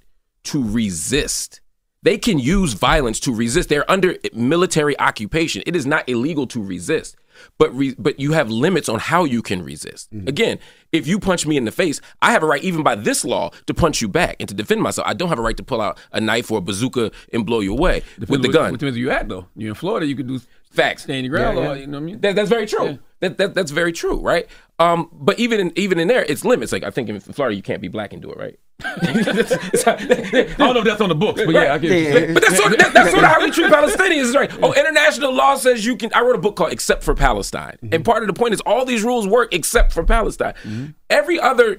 [0.45, 1.61] to resist.
[2.03, 3.67] They can use violence to resist.
[3.69, 5.63] They're under military occupation.
[5.65, 7.15] It is not illegal to resist,
[7.57, 10.13] but re- but you have limits on how you can resist.
[10.13, 10.27] Mm-hmm.
[10.27, 10.59] Again,
[10.91, 13.49] if you punch me in the face, I have a right, even by this law,
[13.65, 15.07] to punch you back and to defend myself.
[15.07, 17.61] I don't have a right to pull out a knife or a bazooka and blow
[17.61, 18.73] you away with the gun.
[18.73, 19.47] Depends where you at though.
[19.55, 20.39] You're in Florida, you could do
[20.75, 21.07] Facts.
[21.07, 21.73] your ground Yeah, yeah.
[21.73, 22.21] You know what I mean?
[22.21, 22.85] That, that's very true.
[22.85, 22.97] Yeah.
[23.21, 24.47] That, that that's very true, right?
[24.77, 26.71] Um, but even in even in there, it's limits.
[26.71, 28.59] Like I think in Florida, you can't be black and do it, right?
[28.83, 32.33] I don't know if that's on the books, but yeah, I get.
[32.33, 34.51] But that's sort of, that, that's sort of how we treat Palestinians, is right?
[34.61, 36.11] Oh, international law says you can.
[36.13, 38.83] I wrote a book called "Except for Palestine," and part of the point is all
[38.83, 40.93] these rules work except for Palestine.
[41.09, 41.77] Every other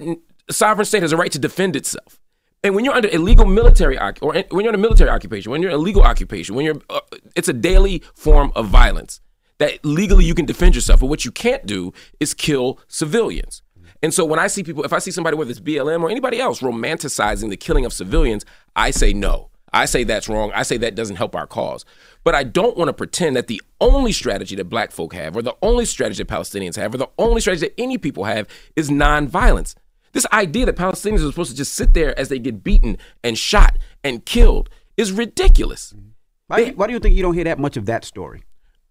[0.50, 2.18] sovereign state has a right to defend itself.
[2.62, 4.12] And when you're under illegal military or
[4.50, 7.00] when you're a military occupation, when you're in a legal occupation, when you're, uh,
[7.34, 9.20] it's a daily form of violence
[9.58, 11.00] that legally you can defend yourself.
[11.00, 13.62] But what you can't do is kill civilians.
[14.02, 16.40] And so when I see people, if I see somebody, whether it's BLM or anybody
[16.40, 19.50] else, romanticizing the killing of civilians, I say no.
[19.72, 20.52] I say that's wrong.
[20.54, 21.84] I say that doesn't help our cause.
[22.24, 25.42] But I don't want to pretend that the only strategy that black folk have, or
[25.42, 28.90] the only strategy that Palestinians have, or the only strategy that any people have is
[28.90, 29.74] nonviolence.
[30.16, 33.36] This idea that Palestinians are supposed to just sit there as they get beaten and
[33.36, 35.92] shot and killed is ridiculous.
[35.92, 36.08] Mm-hmm.
[36.46, 38.44] Why, why do you think you don't hear that much of that story?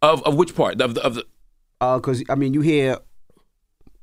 [0.03, 1.25] Of of which part of the of the
[1.81, 2.99] uh, Because I mean, you hear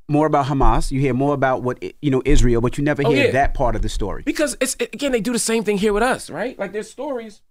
[0.09, 3.11] more about Hamas, you hear more about what you know Israel, but you never Oh,
[3.11, 3.31] hear yeah.
[3.31, 4.23] that part of the story.
[4.25, 6.59] Because it's again, they do the same thing here with us, right?
[6.59, 7.41] Like there's stories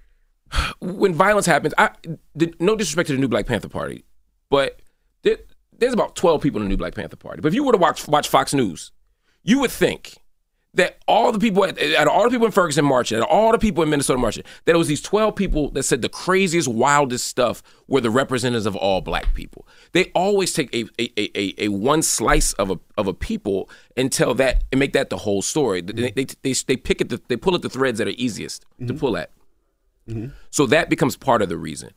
[0.80, 1.74] when violence happens.
[1.76, 1.90] I
[2.34, 4.06] the, no disrespect to the new Black Panther Party,
[4.48, 4.80] but
[5.78, 7.40] there's about 12 people in the new Black Panther Party.
[7.40, 8.92] But if you were to watch watch Fox News,
[9.42, 10.16] you would think
[10.74, 13.82] that all the people at, all the people in Ferguson marching, at all the people
[13.82, 17.62] in Minnesota marching, that it was these 12 people that said the craziest, wildest stuff
[17.88, 19.66] were the representatives of all black people.
[19.92, 23.70] They always take a a, a, a, a one slice of a of a people
[23.96, 25.80] and tell that and make that the whole story.
[25.80, 28.64] They they, they, they pick at the they pull at the threads that are easiest
[28.86, 29.30] to pull at.
[30.50, 31.90] So that becomes part of the reason.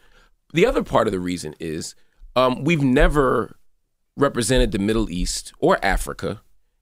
[0.53, 1.93] The other part of the reason is
[2.35, 3.55] um, we've never
[4.17, 6.41] represented the Middle East or Africa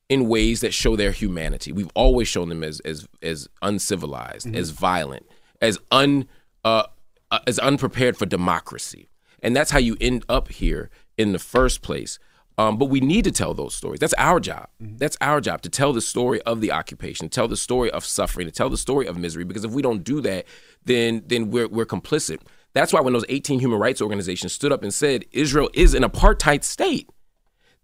[0.09, 1.71] in ways that show their humanity.
[1.71, 5.25] We've always shown them as as as uncivilized, as violent,
[5.61, 6.27] as un
[6.63, 6.83] uh,
[7.31, 9.09] uh, as unprepared for democracy,
[9.41, 12.19] and that's how you end up here in the first place.
[12.59, 13.99] Um, but we need to tell those stories.
[13.99, 14.69] That's our job.
[14.97, 18.47] That's our job to tell the story of the occupation, tell the story of suffering,
[18.47, 19.43] to tell the story of misery.
[19.43, 20.45] Because if we don't do that,
[20.83, 22.39] then then we're we're complicit.
[22.73, 26.03] That's why when those 18 human rights organizations stood up and said Israel is an
[26.03, 27.09] apartheid state,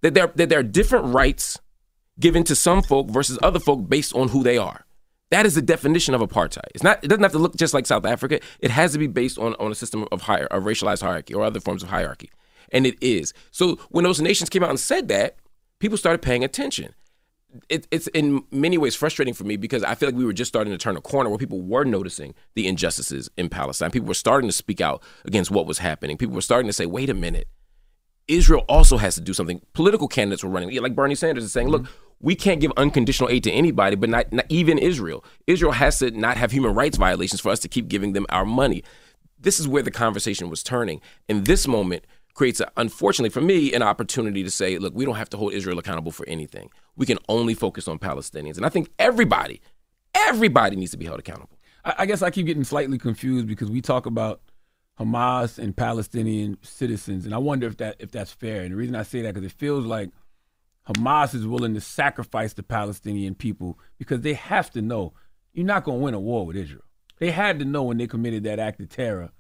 [0.03, 1.59] that there that there are different rights
[2.19, 4.85] given to some folk versus other folk based on who they are.
[5.31, 6.67] That is the definition of apartheid.
[6.75, 7.03] It's not.
[7.03, 8.39] It doesn't have to look just like South Africa.
[8.59, 11.43] It has to be based on, on a system of higher, of racialized hierarchy or
[11.43, 12.29] other forms of hierarchy,
[12.71, 13.33] and it is.
[13.49, 15.37] So when those nations came out and said that,
[15.79, 16.93] people started paying attention.
[17.69, 20.49] It, it's in many ways frustrating for me because I feel like we were just
[20.49, 23.91] starting to turn a corner where people were noticing the injustices in Palestine.
[23.91, 26.17] People were starting to speak out against what was happening.
[26.17, 27.47] People were starting to say, "Wait a minute."
[28.27, 29.62] Israel also has to do something.
[29.73, 31.93] Political candidates were running, like Bernie Sanders is saying, look, mm-hmm.
[32.21, 35.23] we can't give unconditional aid to anybody, but not, not even Israel.
[35.47, 38.45] Israel has to not have human rights violations for us to keep giving them our
[38.45, 38.83] money.
[39.39, 41.01] This is where the conversation was turning.
[41.27, 45.15] And this moment creates, a, unfortunately for me, an opportunity to say, look, we don't
[45.15, 46.69] have to hold Israel accountable for anything.
[46.95, 48.57] We can only focus on Palestinians.
[48.57, 49.62] And I think everybody,
[50.15, 51.57] everybody needs to be held accountable.
[51.83, 54.41] I, I guess I keep getting slightly confused because we talk about
[54.99, 58.62] Hamas and Palestinian citizens, and I wonder if that if that's fair.
[58.62, 60.12] And the reason I say that because it feels like
[60.88, 65.13] Hamas is willing to sacrifice the Palestinian people because they have to know
[65.53, 66.84] you're not going to win a war with Israel.
[67.19, 69.32] They had to know when they committed that act of terror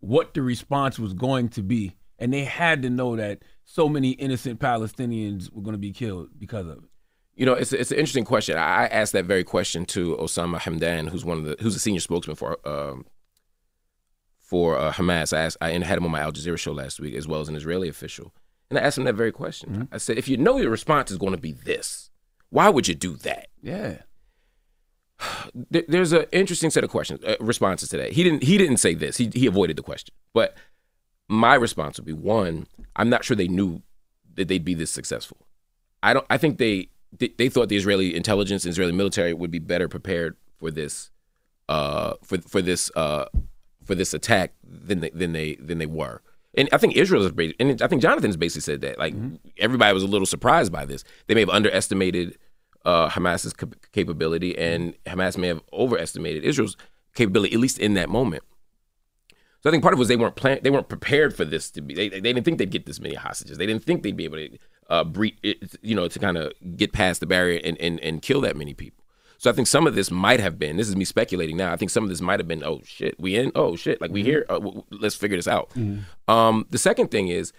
[0.00, 4.10] what the response was going to be, and they had to know that so many
[4.10, 6.90] innocent Palestinians were going to be killed because of it.
[7.34, 8.56] You know, it's it's an interesting question.
[8.56, 12.00] I asked that very question to Osama Hamdan, who's one of the who's a senior
[12.00, 13.04] spokesman for um,
[14.46, 15.36] for uh, Hamas.
[15.36, 17.48] I asked, I had him on my Al Jazeera show last week, as well as
[17.48, 18.32] an Israeli official,
[18.70, 19.88] and I asked him that very question.
[19.92, 22.10] I said, if you know your response is going to be this,
[22.50, 23.48] why would you do that?
[23.60, 23.98] Yeah.
[25.70, 28.12] There's an interesting set of questions, uh, responses to that.
[28.12, 29.16] He didn't he didn't say this.
[29.16, 30.56] He he avoided the question, but
[31.28, 33.82] my response would be one: I'm not sure they knew
[34.34, 35.38] that they'd be this successful.
[36.02, 36.26] I don't.
[36.30, 39.88] I think they they, they thought the Israeli intelligence, and Israeli military would be better
[39.88, 41.10] prepared for this,
[41.68, 43.26] uh, for for this uh,
[43.86, 46.20] for this attack than they than they than they were.
[46.58, 48.98] And I think Israel is, ba- and I think Jonathan's basically said that.
[48.98, 49.14] Like
[49.58, 51.04] everybody was a little surprised by this.
[51.26, 52.38] They may have underestimated
[52.84, 56.76] uh, Hamas's cap- capability, and Hamas may have overestimated Israel's
[57.14, 58.42] capability, at least in that moment.
[59.62, 61.70] So I think part of it was they weren't plan- they weren't prepared for this
[61.72, 61.94] to be.
[61.94, 63.58] They, they didn't think they'd get this many hostages.
[63.58, 65.36] They didn't think they'd be able to uh, breed,
[65.82, 68.72] you know, to kind of get past the barrier and, and and kill that many
[68.72, 69.04] people.
[69.38, 70.76] So I think some of this might have been.
[70.76, 71.72] This is me speculating now.
[71.72, 72.64] I think some of this might have been.
[72.64, 73.52] Oh shit, we in.
[73.54, 74.46] Oh shit, like we here.
[74.48, 75.70] Uh, w- let's figure this out.
[76.28, 77.52] Um, the second thing is,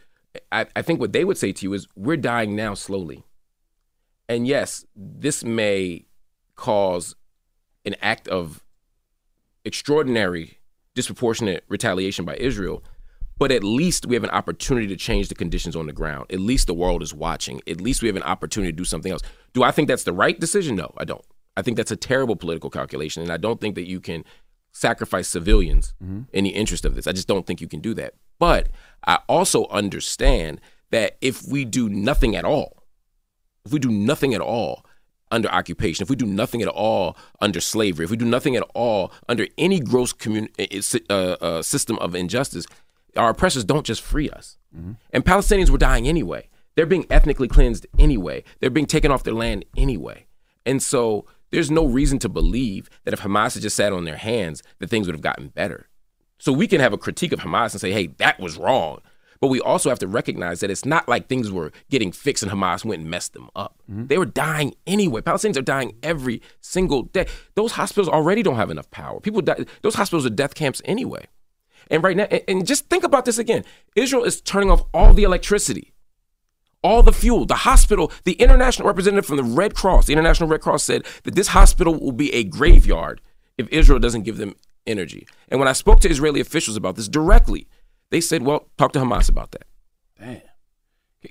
[0.51, 3.23] I, I think what they would say to you is, we're dying now slowly.
[4.29, 6.05] And yes, this may
[6.55, 7.15] cause
[7.85, 8.63] an act of
[9.63, 10.59] extraordinary,
[10.95, 12.83] disproportionate retaliation by Israel,
[13.37, 16.25] but at least we have an opportunity to change the conditions on the ground.
[16.31, 17.61] At least the world is watching.
[17.67, 19.21] At least we have an opportunity to do something else.
[19.53, 20.75] Do I think that's the right decision?
[20.75, 21.23] No, I don't.
[21.57, 24.23] I think that's a terrible political calculation, and I don't think that you can
[24.71, 25.93] sacrifice civilians
[26.31, 27.07] in the interest of this.
[27.07, 28.13] I just don't think you can do that.
[28.39, 28.69] But
[29.05, 32.83] I also understand that if we do nothing at all,
[33.65, 34.85] if we do nothing at all
[35.31, 38.63] under occupation, if we do nothing at all under slavery, if we do nothing at
[38.75, 40.49] all under any gross commun-
[41.09, 42.65] uh, uh, system of injustice,
[43.15, 44.57] our oppressors don't just free us.
[45.11, 46.49] And Palestinians were dying anyway.
[46.75, 48.43] They're being ethnically cleansed anyway.
[48.59, 50.27] They're being taken off their land anyway.
[50.67, 54.17] And so there's no reason to believe that if Hamas had just sat on their
[54.17, 55.87] hands, that things would have gotten better.
[56.39, 59.01] So we can have a critique of Hamas and say, hey, that was wrong.
[59.39, 62.51] But we also have to recognize that it's not like things were getting fixed and
[62.51, 63.79] Hamas went and messed them up.
[63.89, 64.07] Mm-hmm.
[64.07, 65.21] They were dying anyway.
[65.21, 67.27] Palestinians are dying every single day.
[67.55, 69.19] Those hospitals already don't have enough power.
[69.19, 69.65] People die.
[69.81, 71.27] Those hospitals are death camps anyway.
[71.89, 73.63] And right now, and, and just think about this again
[73.95, 75.93] Israel is turning off all the electricity,
[76.87, 77.45] all the fuel.
[77.45, 81.35] The hospital, the international representative from the Red Cross, the International Red Cross said that
[81.35, 83.19] this hospital will be a graveyard
[83.57, 85.27] if Israel doesn't give them energy.
[85.49, 87.67] And when I spoke to Israeli officials about this directly,
[88.09, 89.65] they said, well, talk to Hamas about that.
[90.17, 90.41] Damn.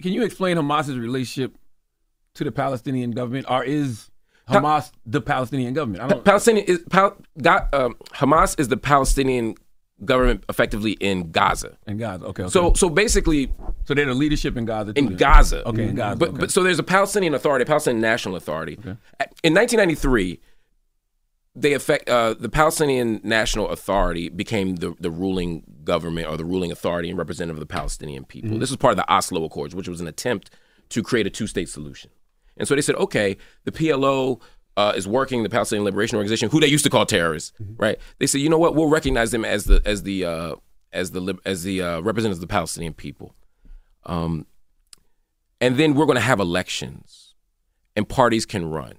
[0.03, 1.57] Can you explain Hamas's relationship
[2.35, 4.11] to the Palestinian government, or is
[4.49, 6.03] Hamas the Palestinian government?
[6.05, 6.25] I don't.
[6.25, 7.17] Palestinian is Pal-
[7.73, 9.55] um, Hamas is the Palestinian
[10.05, 11.77] government effectively in Gaza.
[11.87, 12.45] In Gaza, okay.
[12.45, 12.51] okay.
[12.51, 13.53] So so basically,
[13.85, 14.93] so they're the leadership in Gaza.
[14.93, 15.17] Too, in then?
[15.17, 15.67] Gaza.
[15.69, 16.17] Okay, in Gaza.
[16.17, 16.39] But okay.
[16.39, 18.75] but so there's a Palestinian Authority, a Palestinian National Authority.
[19.43, 20.41] In 1993,
[21.55, 26.71] they affect uh, the Palestinian National Authority became the the ruling government or the ruling
[26.71, 28.51] authority and representative of the Palestinian people.
[28.51, 28.61] Mhm.
[28.61, 30.51] This was part of the Oslo Accords, which was an attempt
[30.91, 32.11] to create a two state solution.
[32.59, 34.41] And so they said, okay, the PLO
[34.77, 37.99] uh, is working, the Palestinian Liberation Organization, who they used to call terrorists, right?
[38.19, 40.57] They said, you know what, we'll recognize them as the as the uh,
[40.93, 43.35] as the as the uh, representatives of the Palestinian people.
[44.05, 44.47] Um,
[45.61, 47.35] and then we're going to have elections,
[47.95, 48.95] and parties can run.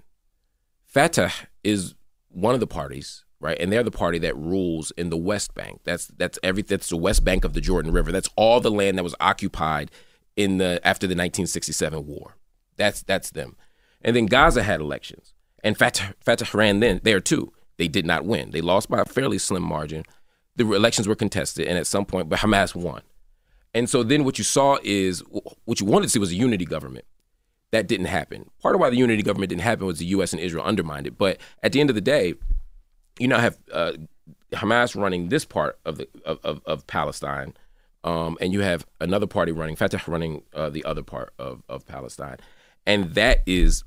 [0.86, 1.32] Fatah
[1.64, 1.94] is
[2.30, 3.58] one of the parties, right?
[3.60, 5.82] And they're the party that rules in the West Bank.
[5.84, 8.12] That's that's every that's the West Bank of the Jordan River.
[8.12, 9.92] That's all the land that was occupied
[10.36, 12.38] in the after the 1967 war.
[12.78, 13.56] That's that's them.
[14.02, 15.34] And then Gaza had elections,
[15.68, 17.52] and Fatah, Fatah ran then there too.
[17.76, 18.52] They did not win.
[18.52, 20.04] They lost by a fairly slim margin.
[20.56, 23.02] The elections were contested, and at some point, but Hamas won.
[23.74, 25.22] And so then what you saw is
[25.66, 27.04] what you wanted to see was a unity government.
[27.72, 28.50] That didn't happen.
[28.62, 30.32] Part of why the unity government didn't happen was the U.S.
[30.32, 31.18] and Israel undermined it.
[31.18, 32.36] But at the end of the day,
[33.20, 33.92] you now have uh,
[34.54, 37.54] Hamas running this part of the of, of, Palestine,
[38.06, 41.86] um, and you have another party running Fatah running uh, the other part of, of
[41.86, 42.38] Palestine,
[42.86, 43.84] and that is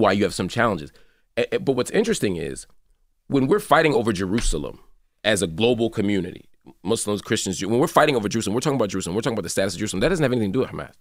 [0.00, 0.92] why you have some challenges.
[1.36, 2.66] But what's interesting is
[3.28, 4.80] when we're fighting over Jerusalem
[5.22, 6.48] as a global community,
[6.82, 9.50] Muslims, Christians, when we're fighting over Jerusalem, we're talking about Jerusalem, we're talking about the
[9.50, 10.00] status of Jerusalem.
[10.00, 10.94] That doesn't have anything to do with Hamas.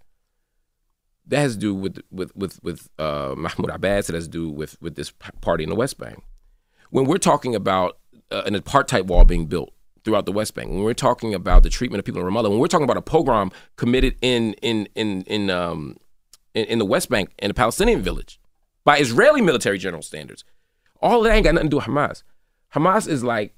[1.28, 4.10] That has to do with with with with uh, Mahmoud Abbas.
[4.10, 6.24] It has to do with with this party in the West Bank.
[6.92, 7.98] When we're talking about
[8.32, 9.72] uh, an apartheid wall being built
[10.04, 12.60] throughout the West Bank, when we're talking about the treatment of people in Ramallah, when
[12.60, 15.98] we're talking about a pogrom committed in in in in um
[16.54, 18.40] in, in the West Bank in a Palestinian village
[18.90, 20.44] by Israeli military general standards,
[21.00, 22.24] all that ain't got nothing to do with Hamas.
[22.74, 23.56] Hamas is like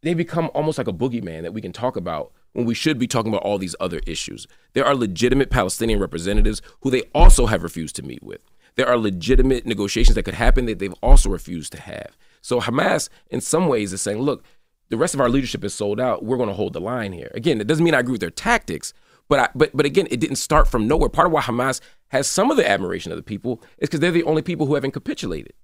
[0.00, 3.06] they become almost like a boogeyman that we can talk about when we should be
[3.06, 4.46] talking about all these other issues.
[4.72, 8.40] There are legitimate Palestinian representatives who they also have refused to meet with.
[8.76, 12.16] There are legitimate negotiations that could happen that they've also refused to have.
[12.40, 14.42] So Hamas, in some ways, is saying, look,
[14.88, 16.24] the rest of our leadership is sold out.
[16.24, 17.30] We're going to hold the line here.
[17.34, 18.94] Again, it doesn't mean I agree with their tactics,
[19.28, 21.10] but I, but but again, it didn't start from nowhere.
[21.10, 24.10] Part of why Hamas has some of the admiration of the people is because they're
[24.12, 25.54] the only people who haven't capitulated,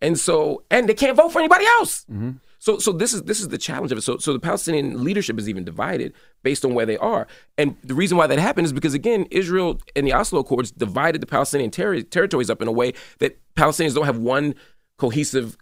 [0.00, 2.04] and so and they can't vote for anybody else.
[2.58, 4.02] So so this is this is the challenge of it.
[4.02, 7.26] So so the Palestinian leadership is even divided based on where they are,
[7.58, 11.20] and the reason why that happened is because again, Israel and the Oslo Accords divided
[11.20, 14.54] the Palestinian terri territories up in a way that Palestinians don't have one
[14.98, 15.56] cohesive.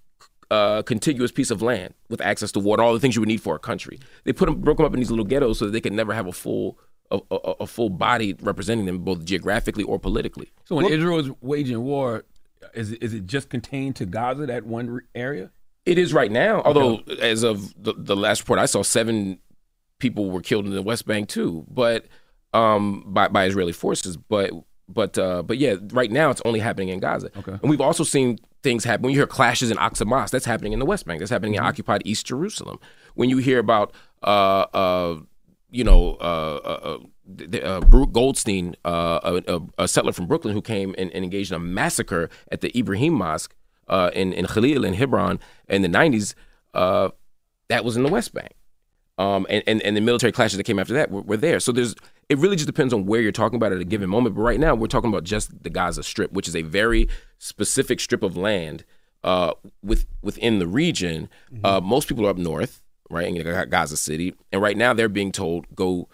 [0.51, 3.41] Uh, contiguous piece of land with access to water, all the things you would need
[3.41, 3.99] for a country.
[4.25, 6.13] They put them, broke them up in these little ghettos so that they could never
[6.13, 6.79] have a full,
[7.13, 10.51] a, a, a full body representing them, both geographically or politically.
[10.65, 12.25] So when Israel is waging war,
[12.75, 15.51] is it, is it just contained to Gaza, that one area?
[15.85, 16.63] It is right now.
[16.63, 19.39] Although, as of the, the last report I saw, seven
[19.99, 22.07] people were killed in the West Bank too, but
[22.53, 24.17] um, by by Israeli forces.
[24.17, 24.53] But
[24.89, 27.31] but uh, but yeah, right now it's only happening in Gaza.
[27.37, 27.53] Okay.
[27.53, 29.03] And we've also seen things happen.
[29.03, 31.19] When you hear clashes in Aqsa Mosque, that's happening in the West Bank.
[31.19, 32.79] That's happening in occupied East Jerusalem.
[33.15, 35.21] When you hear about uh, uh,
[35.73, 36.99] you know, uh, uh,
[37.57, 41.51] uh, uh, Goldstein, uh, a, a, a settler from Brooklyn who came and, and engaged
[41.51, 43.55] in a massacre at the Ibrahim Mosque
[43.89, 46.35] uh, in, in Khalil in Hebron in the 90s,
[46.75, 47.09] uh,
[47.69, 48.53] that was in the West Bank.
[49.17, 51.59] Um, and, and, and the military clashes that came after that were, were there.
[51.59, 51.95] So there's
[52.29, 54.35] it really just depends on where you're talking about at a given moment.
[54.35, 57.09] But right now, we're talking about just the Gaza Strip, which is a very
[57.39, 58.85] specific strip of land
[59.23, 59.53] uh,
[59.83, 61.29] with within the region.
[61.63, 62.81] Uh, most people are up north,
[63.11, 66.09] right, in Ga- Gaza City, and right now they're being told go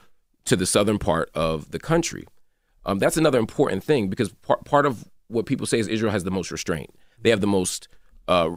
[0.44, 2.26] to the southern part of the country.
[2.84, 6.24] Um, that's another important thing because part part of what people say is Israel has
[6.24, 6.90] the most restraint.
[7.20, 7.88] They have the most
[8.26, 8.50] uh,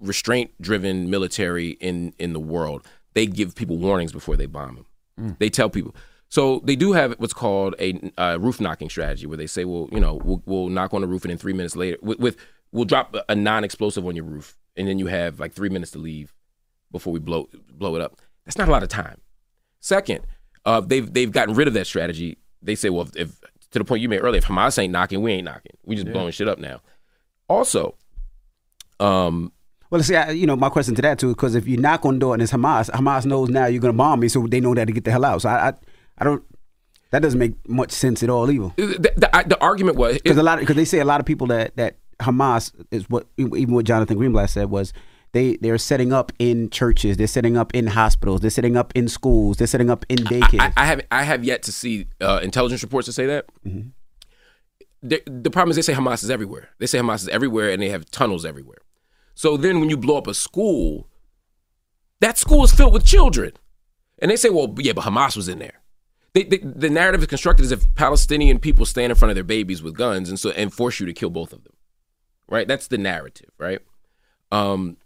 [0.00, 2.86] restraint-driven military in in the world.
[3.14, 4.86] They give people warnings before they bomb them.
[5.18, 5.38] Mm.
[5.38, 5.94] They tell people.
[6.28, 9.88] So they do have what's called a uh, roof knocking strategy, where they say, "Well,
[9.92, 12.36] you know, we'll, we'll knock on the roof, and then three minutes later, with, with
[12.72, 15.98] we'll drop a non-explosive on your roof, and then you have like three minutes to
[15.98, 16.34] leave
[16.92, 19.20] before we blow blow it up." That's not a lot of time.
[19.80, 20.20] Second,
[20.64, 22.38] uh, they've they've gotten rid of that strategy.
[22.62, 23.40] They say, well, if, if
[23.72, 25.76] to the point you made earlier, if Hamas ain't knocking, we ain't knocking.
[25.84, 26.12] We just Yeah.
[26.12, 26.80] blowing shit up now.
[27.48, 27.94] Also,
[29.00, 29.52] um,
[29.90, 32.14] Well, see, I, you know, my question to that too, because if you knock on
[32.14, 34.60] the door and it's Hamas, Hamas knows now you're going to bomb me, so they
[34.60, 35.42] know that to get the hell out.
[35.42, 35.72] So I, I,
[36.18, 36.42] I don't.
[37.12, 38.72] That doesn't make much sense at all, either.
[38.76, 41.46] the, the, the argument was Because a lot, because they say a lot of people
[41.48, 44.92] that that Hamas is what even what Jonathan Greenblatt said was
[45.36, 49.06] they they're setting up in churches, they're setting up in hospitals, they're setting up in
[49.06, 50.60] schools, they're setting up in daycare.
[50.60, 53.46] I, I have I have yet to see uh, intelligence reports to say that.
[55.02, 56.70] The, the problem is they say Hamas is everywhere.
[56.78, 58.78] They say Hamas is everywhere, and they have tunnels everywhere.
[59.34, 61.06] So then, when you blow up a school,
[62.20, 63.52] that school is filled with children,
[64.18, 65.82] and they say, "Well, yeah, but Hamas was in there."
[66.32, 69.44] They, they, the narrative is constructed as if Palestinian people stand in front of their
[69.44, 71.74] babies with guns and so and force you to kill both of them.
[72.48, 72.66] Right?
[72.66, 73.50] That's the narrative.
[73.58, 73.80] Right?
[74.50, 74.96] Um,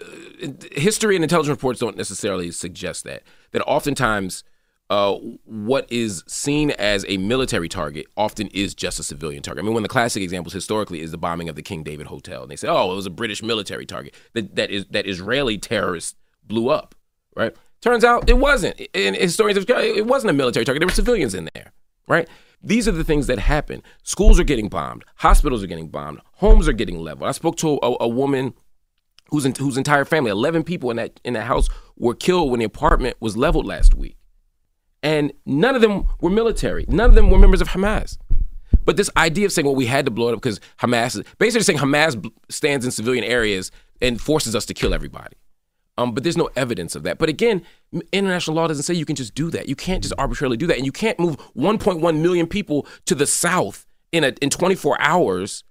[0.00, 3.22] uh, history and intelligence reports don't necessarily suggest that.
[3.52, 4.44] That oftentimes,
[4.90, 9.62] uh, what is seen as a military target often is just a civilian target.
[9.62, 12.06] I mean, one of the classic examples historically is the bombing of the King David
[12.06, 15.06] Hotel, and they say, "Oh, it was a British military target that that is that
[15.06, 16.94] Israeli terrorists blew up."
[17.36, 17.54] Right?
[17.80, 18.80] Turns out it wasn't.
[18.94, 20.80] And historians have it wasn't a military target.
[20.80, 21.72] There were civilians in there.
[22.06, 22.28] Right?
[22.62, 23.82] These are the things that happen.
[24.02, 25.04] Schools are getting bombed.
[25.16, 26.20] Hospitals are getting bombed.
[26.34, 27.28] Homes are getting leveled.
[27.28, 28.54] I spoke to a, a woman
[29.30, 32.66] whose whose entire family, eleven people in that in that house, were killed when the
[32.66, 34.16] apartment was leveled last week,
[35.02, 36.84] and none of them were military.
[36.88, 38.18] None of them were members of Hamas.
[38.84, 41.24] But this idea of saying, "Well, we had to blow it up because Hamas," is
[41.38, 43.70] basically saying Hamas stands in civilian areas
[44.00, 45.36] and forces us to kill everybody.
[45.98, 47.18] Um, but there's no evidence of that.
[47.18, 47.62] But again,
[48.12, 49.68] international law doesn't say you can just do that.
[49.68, 53.26] You can't just arbitrarily do that, and you can't move 1.1 million people to the
[53.26, 55.64] south in a in 24 hours,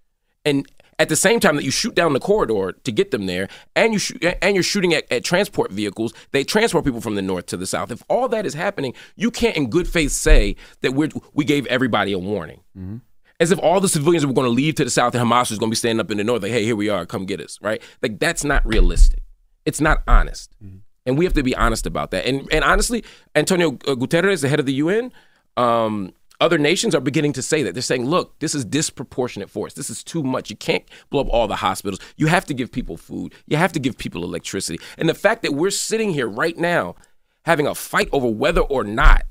[0.43, 0.69] and
[0.99, 3.93] at the same time that you shoot down the corridor to get them there, and
[3.93, 6.13] you shoot, and you're shooting at, at transport vehicles.
[6.31, 7.91] They transport people from the north to the south.
[7.91, 11.65] If all that is happening, you can't, in good faith, say that we we gave
[11.67, 12.61] everybody a warning.
[13.39, 15.59] As if all the civilians were going to leave to the south and Hamas was
[15.59, 17.39] going to be standing up in the north, like, hey, here we are, come get
[17.39, 17.79] us, right?
[18.01, 19.21] Like, that's not realistic.
[19.63, 20.55] It's not honest.
[21.05, 22.25] And we have to be honest about that.
[22.25, 23.03] And and honestly,
[23.35, 25.11] Antonio Guterres, the head of the UN,
[25.55, 27.73] um, other nations are beginning to say that.
[27.73, 29.73] They're saying, look, this is disproportionate force.
[29.73, 30.49] This is too much.
[30.49, 31.99] You can't blow up all the hospitals.
[32.15, 33.33] You have to give people food.
[33.47, 34.79] You have to give people electricity.
[34.97, 36.95] And the fact that we're sitting here right now
[37.45, 39.23] having a fight over whether or not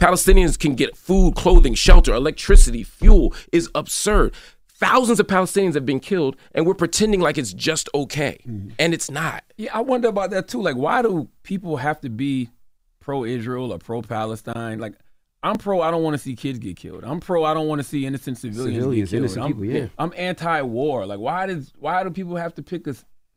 [0.00, 4.34] Palestinians can get food, clothing, shelter, electricity, fuel is absurd.
[4.66, 8.40] Thousands of Palestinians have been killed, and we're pretending like it's just okay.
[8.48, 8.70] Mm-hmm.
[8.80, 9.44] And it's not.
[9.56, 10.60] Yeah, I wonder about that too.
[10.60, 12.50] Like, why do people have to be
[12.98, 14.80] pro Israel or pro Palestine?
[14.80, 14.94] Like,
[15.42, 15.80] I'm pro.
[15.80, 17.02] I don't want to see kids get killed.
[17.04, 17.44] I'm pro.
[17.44, 19.24] I don't want to see innocent civilians, Civilians, get killed.
[19.24, 19.86] innocent I'm, people, yeah.
[19.98, 21.06] I'm anti-war.
[21.06, 22.94] Like, why does why do people have to pick a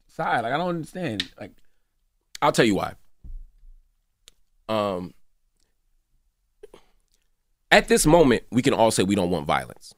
[0.07, 0.41] side?
[0.43, 1.31] Like, I don't understand.
[1.39, 1.51] Like,
[2.41, 2.93] I'll tell you why.
[4.69, 5.13] Um,
[7.71, 9.95] at this moment, we can all say we don't want violence.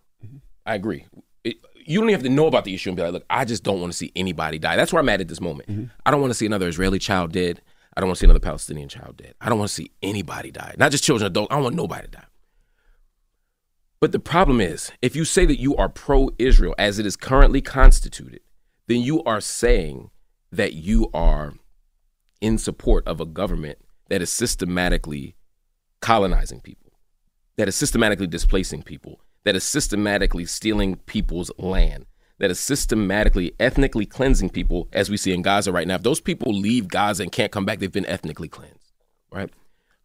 [0.65, 1.05] I agree.
[1.43, 3.45] It, you don't even have to know about the issue and be like, look, I
[3.45, 4.75] just don't want to see anybody die.
[4.75, 5.91] That's where I'm at at this moment.
[6.05, 7.61] I don't want to see another Israeli child dead.
[7.97, 9.33] I don't want to see another Palestinian child dead.
[9.41, 10.75] I don't want to see anybody die.
[10.77, 11.51] Not just children, adults.
[11.51, 12.25] I don't want nobody to die.
[13.99, 17.15] But the problem is, if you say that you are pro Israel as it is
[17.15, 18.41] currently constituted,
[18.85, 20.11] then you are saying
[20.51, 21.55] that you are
[22.39, 23.79] in support of a government
[24.09, 25.35] that is systematically
[25.99, 26.91] colonizing people,
[27.55, 32.05] that is systematically displacing people, that is systematically stealing people's land,
[32.39, 35.95] that is systematically ethnically cleansing people, as we see in Gaza right now.
[35.95, 38.93] If those people leave Gaza and can't come back, they've been ethnically cleansed,
[39.31, 39.49] right?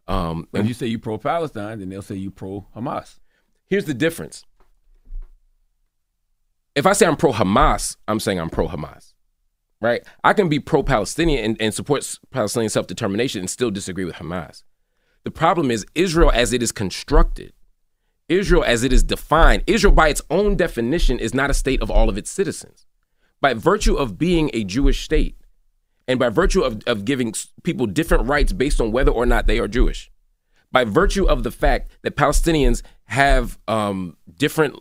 [0.07, 3.19] Um, if you say you pro Palestine, then they'll say you pro Hamas.
[3.67, 4.45] Here's the difference.
[6.75, 9.13] If I say I'm pro Hamas, I'm saying I'm pro Hamas,
[9.79, 10.03] right?
[10.23, 14.15] I can be pro Palestinian and, and support Palestinian self determination and still disagree with
[14.15, 14.63] Hamas.
[15.23, 17.53] The problem is Israel as it is constructed,
[18.39, 21.91] Israel as it is defined, Israel by its own definition is not a state of
[21.91, 22.85] all of its citizens.
[23.41, 25.37] By virtue of being a Jewish state,
[26.07, 29.59] and by virtue of, of giving people different rights based on whether or not they
[29.59, 30.11] are Jewish,
[30.71, 34.79] by virtue of the fact that Palestinians have um, different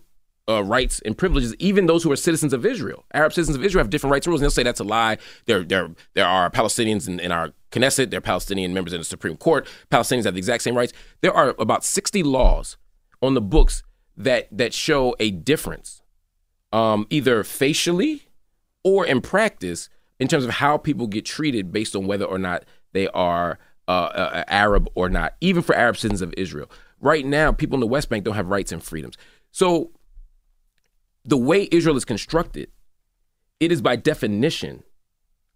[0.49, 3.05] uh, rights and privileges, even those who are citizens of Israel.
[3.15, 5.19] Arab citizens of Israel have different rights and rules, and they'll say that's a lie.
[5.47, 9.05] There, there, there are Palestinians in, in our Knesset, there are Palestinian members in the
[9.05, 9.69] Supreme Court.
[9.91, 10.93] Palestinians have the exact same rights.
[11.21, 12.77] There are about 60 laws
[13.23, 13.83] on the books
[14.17, 16.03] that that show a difference,
[16.73, 18.29] um, either facially
[18.85, 22.65] or in practice, in terms of how people get treated based on whether or not
[22.93, 23.59] they are
[23.89, 26.71] uh, uh, Arab or not, even for Arab citizens of Israel.
[27.01, 29.17] Right now, people in the West Bank don't have rights and freedoms.
[29.51, 29.91] So,
[31.25, 32.71] the way Israel is constructed,
[33.61, 34.83] it is by definition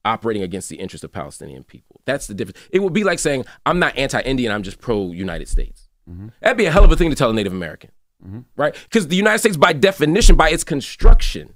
[0.05, 2.01] operating against the interests of Palestinian people.
[2.05, 2.59] That's the difference.
[2.71, 5.86] It would be like saying, I'm not anti Indian, I'm just pro United States.
[6.09, 6.29] Mm-hmm.
[6.41, 7.91] That'd be a hell of a thing to tell a Native American,
[8.25, 8.41] mm-hmm.
[8.57, 8.75] right?
[8.85, 11.55] Because the United States, by definition, by its construction,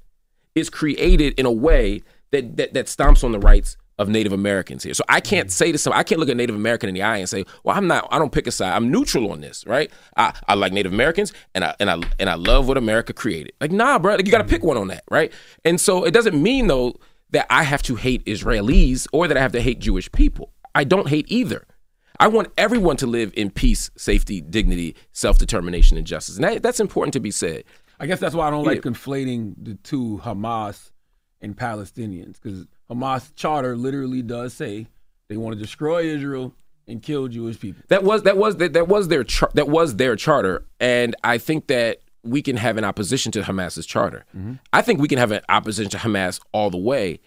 [0.54, 4.82] is created in a way that, that, that stomps on the rights of Native Americans
[4.82, 4.94] here.
[4.94, 5.52] So I can't mm-hmm.
[5.52, 7.76] say to some, I can't look at Native American in the eye and say, well,
[7.76, 8.74] I'm not, I don't pick a side.
[8.74, 9.90] I'm neutral on this, right?
[10.16, 13.52] I, I like Native Americans and I and I and I love what America created.
[13.60, 15.30] Like, nah, bro, like, you got to pick one on that, right?
[15.66, 16.94] And so it doesn't mean though
[17.32, 20.50] that I have to hate Israelis or that I have to hate Jewish people.
[20.74, 21.66] I don't hate either.
[22.20, 26.36] I want everyone to live in peace, safety, dignity, self determination, and justice.
[26.36, 27.64] And that, that's important to be said.
[27.98, 30.90] I guess that's why I don't like conflating the two Hamas
[31.40, 34.86] and Palestinians because Hamas charter literally does say
[35.28, 36.54] they want to destroy Israel
[36.86, 37.82] and kill Jewish people.
[37.88, 41.38] That was that was that, that was their char- that was their charter, and I
[41.38, 44.26] think that we can have an opposition to Hamas's charter.
[44.36, 44.54] Mm-hmm.
[44.74, 47.20] I think we can have an opposition to Hamas all the way,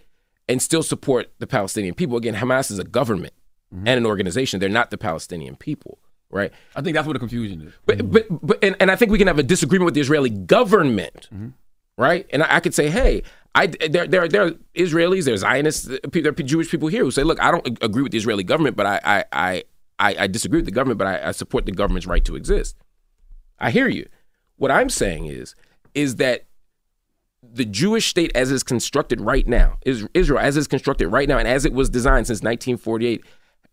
[0.48, 2.16] and still support the Palestinian people.
[2.16, 3.34] Again, Hamas is a government
[3.74, 3.88] Mm-hmm.
[3.88, 6.00] and an organization; they're not the Palestinian people,
[6.30, 6.52] right?
[6.76, 7.74] I think that's what the confusion is.
[7.86, 8.12] But mm-hmm.
[8.12, 11.30] but but and, and I think we can have a disagreement with the Israeli government,
[11.34, 11.50] mm-hmm.
[11.98, 12.28] right?
[12.32, 13.24] And I, I could say, hey,
[13.56, 17.12] I there there there are Israelis, there's Zionists, there are uh, Jewish people here who
[17.12, 19.64] say, look, I don't agree with the Israeli government, but I I I
[20.00, 22.76] I, I disagree with the government, but I, I support the government's right to exist.
[23.60, 24.08] I hear you.
[24.58, 25.56] What I'm saying is
[25.94, 26.46] is that
[27.44, 31.38] the Jewish state as is constructed right now, is Israel as is constructed right now,
[31.38, 33.24] and as it was designed since 1948,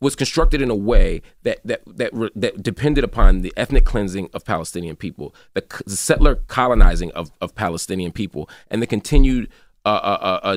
[0.00, 4.30] was constructed in a way that that that re- that depended upon the ethnic cleansing
[4.32, 9.48] of Palestinian people, the, the settler colonizing of, of Palestinian people, and the continued
[9.84, 10.56] uh, uh, uh, uh,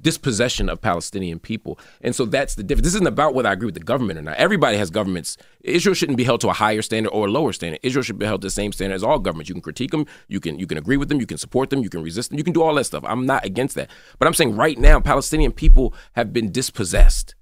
[0.00, 1.78] dispossession of Palestinian people.
[2.00, 2.86] And so that's the difference.
[2.86, 4.36] This isn't about whether I agree with the government or not.
[4.36, 5.36] Everybody has governments.
[5.60, 7.78] Israel shouldn't be held to a higher standard or a lower standard.
[7.84, 9.48] Israel should be held to the same standard as all governments.
[9.48, 11.84] You can critique them, you can you can agree with them, you can support them,
[11.84, 13.04] you can resist them, you can do all that stuff.
[13.06, 13.88] I'm not against that.
[14.18, 17.35] But I'm saying right now Palestinian people have been dispossessed.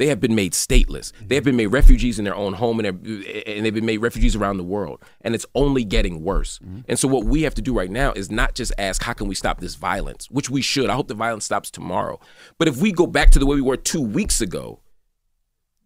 [0.00, 1.12] They have been made stateless.
[1.20, 4.34] They have been made refugees in their own home, and, and they've been made refugees
[4.34, 5.02] around the world.
[5.20, 6.58] And it's only getting worse.
[6.88, 9.28] And so, what we have to do right now is not just ask, how can
[9.28, 10.88] we stop this violence, which we should.
[10.88, 12.18] I hope the violence stops tomorrow.
[12.56, 14.80] But if we go back to the way we were two weeks ago,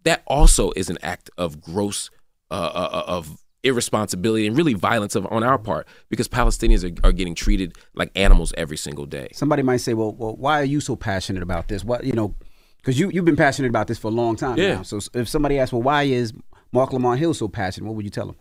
[0.05, 2.09] that also is an act of gross,
[2.53, 7.13] uh, uh, of irresponsibility and really violence of, on our part because Palestinians are, are
[7.13, 9.31] getting treated like animals every single day.
[9.33, 11.83] Somebody might say, well, well, why are you so passionate about this?
[11.83, 12.37] What you know,
[12.85, 14.75] because you you've been passionate about this for a long time Yeah.
[14.77, 14.83] now.
[14.83, 16.33] So if somebody asks, well, why is
[16.73, 17.87] Marc Lamont Hill so passionate?
[17.87, 18.37] What would you tell them?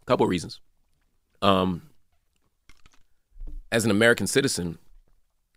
[0.00, 0.60] A couple of reasons.
[1.42, 1.82] Um,
[3.70, 4.78] as an American citizen,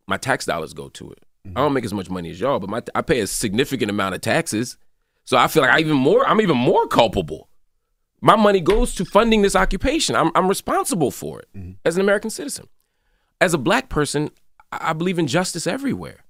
[0.07, 1.19] my tax dollars go to it.
[1.55, 4.13] I don't make as much money as y'all, but my I pay a significant amount
[4.15, 4.77] of taxes,
[5.25, 6.27] so I feel like I even more.
[6.27, 7.47] I'm even more culpable.
[8.21, 10.15] My money goes to funding this occupation.
[10.15, 11.47] I'm I'm responsible for it
[11.85, 12.67] as an American citizen.
[13.39, 14.29] As a black person,
[14.71, 16.25] I believe in justice everywhere.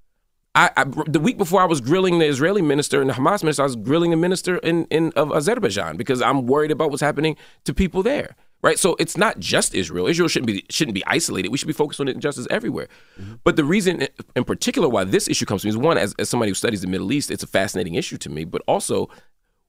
[0.56, 3.64] I, I the week before I was grilling the Israeli minister and the Hamas minister,
[3.64, 7.38] I was grilling the minister in, in of Azerbaijan because I'm worried about what's happening
[7.66, 8.36] to people there.
[8.62, 10.06] Right, so it's not just Israel.
[10.06, 11.48] Israel shouldn't be shouldn't be isolated.
[11.48, 12.90] We should be focused on injustice everywhere.
[13.18, 13.36] Mm-hmm.
[13.46, 16.28] But the reason, in particular, why this issue comes to me is one, as, as
[16.28, 18.44] somebody who studies the Middle East, it's a fascinating issue to me.
[18.44, 19.10] But also,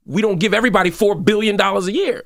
[0.04, 2.24] we don't give everybody four billion dollars a year.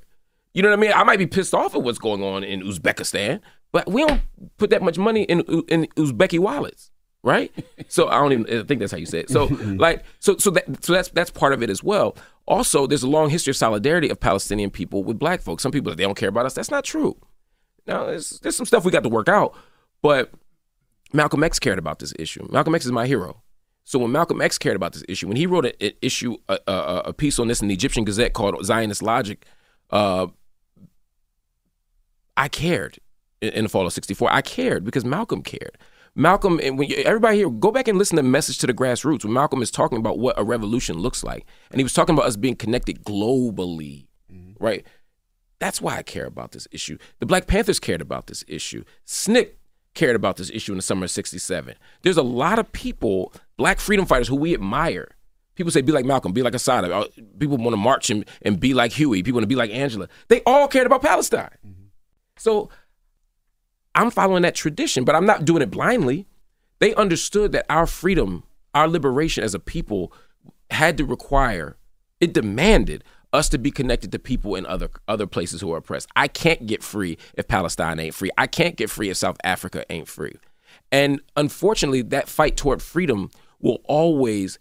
[0.54, 0.92] You know what I mean?
[0.94, 3.40] I might be pissed off at what's going on in Uzbekistan,
[3.70, 4.22] but we don't
[4.56, 6.90] put that much money in in Uzbeki wallets,
[7.24, 7.52] right?
[7.88, 9.30] so I don't even I think that's how you say it.
[9.30, 12.16] So like so so that so that's that's part of it as well.
[12.46, 15.62] Also, there's a long history of solidarity of Palestinian people with black folks.
[15.62, 16.54] Some people they don't care about us.
[16.54, 17.16] That's not true.
[17.86, 19.56] Now there's there's some stuff we got to work out,
[20.02, 20.30] but
[21.12, 22.46] Malcolm X cared about this issue.
[22.50, 23.42] Malcolm X is my hero.
[23.84, 27.02] So when Malcolm X cared about this issue, when he wrote an issue, a, a,
[27.06, 29.44] a piece on this in the Egyptian Gazette called Zionist Logic,
[29.90, 30.28] uh,
[32.34, 32.98] I cared
[33.42, 34.32] in, in the fall of '64.
[34.32, 35.76] I cared because Malcolm cared.
[36.16, 39.24] Malcolm, and when you, everybody here, go back and listen to Message to the Grassroots.
[39.24, 42.26] When Malcolm is talking about what a revolution looks like, and he was talking about
[42.26, 44.06] us being connected globally,
[44.60, 44.86] right?
[45.58, 46.98] That's why I care about this issue.
[47.18, 48.84] The Black Panthers cared about this issue.
[49.06, 49.50] SNCC
[49.94, 51.74] cared about this issue in the summer of 67.
[52.02, 55.08] There's a lot of people, black freedom fighters who we admire.
[55.54, 56.92] People say, be like Malcolm, be like Assata.
[56.92, 57.04] Uh,
[57.38, 59.22] People want to march and, and be like Huey.
[59.22, 60.08] People want to be like Angela.
[60.28, 61.56] They all cared about Palestine.
[62.36, 62.70] So
[63.94, 66.26] I'm following that tradition, but I'm not doing it blindly.
[66.80, 70.12] They understood that our freedom, our liberation as a people
[70.70, 71.76] had to require,
[72.20, 76.08] it demanded us to be connected to people in other other places who are oppressed.
[76.14, 78.30] I can't get free if Palestine ain't free.
[78.38, 80.34] I can't get free if South Africa ain't free.
[80.92, 83.30] And unfortunately, that fight toward freedom
[83.60, 84.58] will always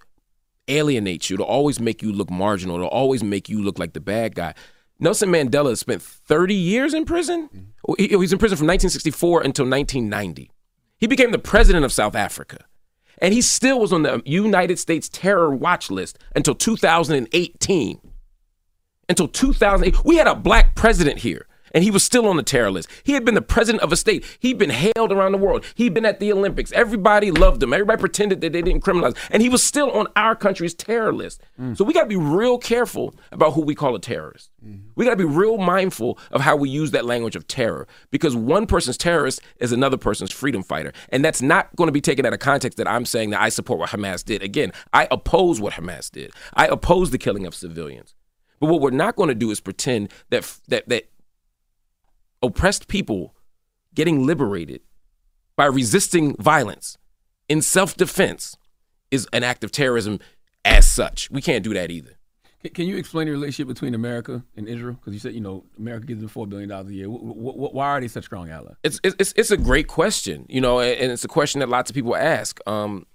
[0.68, 1.36] alienate you.
[1.36, 2.78] It'll always make you look marginal.
[2.78, 4.56] It'll always make you look like the bad guy.
[5.00, 7.50] Nelson Mandela spent 30 years in prison.
[7.50, 7.94] Mm-hmm.
[7.98, 10.52] He, he was in prison from 1964 until 1990.
[11.00, 12.66] He became the president of South Africa.
[13.20, 18.00] And he still was on the United States terror watch list until 2018.
[19.10, 20.06] Until 2008.
[20.06, 22.90] We had a black president here and he was still on the terror list.
[23.04, 24.26] He had been the president of a state.
[24.40, 25.66] He'd been hailed around the world.
[25.76, 26.72] He'd been at the Olympics.
[26.72, 27.74] Everybody loved him.
[27.74, 29.18] Everybody pretended that they didn't criminalize.
[29.32, 31.42] And he was still on our country's terror list.
[31.60, 31.78] Mm.
[31.78, 34.52] So we got to be real careful about who we call a terrorist.
[34.66, 34.82] Mm.
[34.96, 38.36] We got to be real mindful of how we use that language of terror because
[38.36, 40.94] one person's terrorist is another person's freedom fighter.
[41.10, 43.50] And that's not going to be taken out of context that I'm saying that I
[43.50, 44.44] support what Hamas did.
[44.44, 46.32] Again, I oppose what Hamas did.
[46.54, 48.14] I oppose the killing of civilians.
[48.64, 51.04] But what we're not going to do is pretend that that that
[52.44, 53.36] oppressed people
[53.96, 54.82] getting liberated
[55.56, 56.98] by resisting violence
[57.50, 58.58] in self defense
[59.12, 60.20] is an act of terrorism
[60.66, 61.30] as such.
[61.30, 62.18] We can't do that either.
[62.74, 64.94] Can you explain the relationship between America and Israel?
[64.94, 67.08] Because you said you know America gives them four billion dollars a year.
[67.08, 68.76] Why are they such strong allies?
[68.84, 71.94] It's it's it's a great question, you know, and it's a question that lots of
[71.94, 72.60] people ask.
[72.66, 73.06] Um,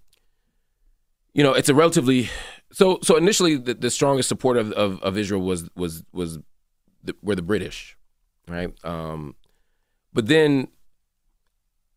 [1.32, 2.28] you know, it's a relatively
[2.72, 6.38] so so initially the, the strongest support of, of, of Israel was was was
[7.02, 7.96] the, were the British,
[8.48, 8.72] right?
[8.84, 9.34] Um,
[10.12, 10.68] but then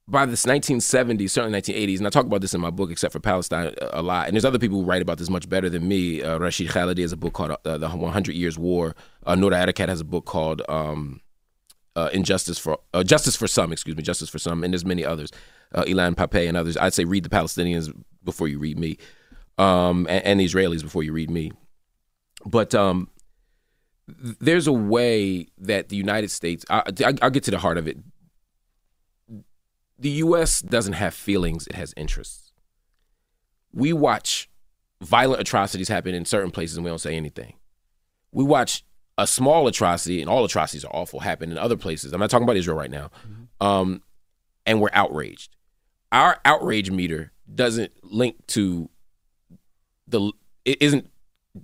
[0.08, 3.20] by this 1970s, certainly 1980s, and I talk about this in my book, except for
[3.20, 4.28] Palestine, a lot.
[4.28, 6.22] And there's other people who write about this much better than me.
[6.22, 8.96] Uh, Rashid Khalidi has a book called uh, The 100 Years War.
[9.26, 11.22] Uh, Noura Erakat has a book called um,
[11.96, 15.06] uh, Injustice for uh, Justice for Some, excuse me, Justice for Some, and there's many
[15.06, 15.32] others.
[15.74, 16.76] Uh, Ilan Pappé and others.
[16.76, 17.94] I'd say read the Palestinians
[18.24, 18.98] before you read me,
[19.58, 21.54] um, and, and, the Israelis before you read me.
[22.46, 23.10] But um,
[24.40, 26.84] there's a way that the United States, I,
[27.22, 27.98] will get to the heart of it.
[30.00, 30.62] The U.S.
[30.62, 32.52] doesn't have feelings, it has interests.
[33.74, 34.50] We watch
[35.02, 37.54] violent atrocities happen in certain places and we don't say anything.
[38.32, 38.84] We watch
[39.18, 42.14] a small atrocity, and all atrocities are awful, happen in other places.
[42.14, 43.12] I'm not talking about Israel right now.
[43.28, 43.68] Mm-hmm.
[43.68, 44.02] Um,
[44.66, 45.56] and we're outraged.
[46.12, 48.90] Our outrage meter doesn't link to
[50.08, 50.32] the,
[50.66, 51.10] it isn't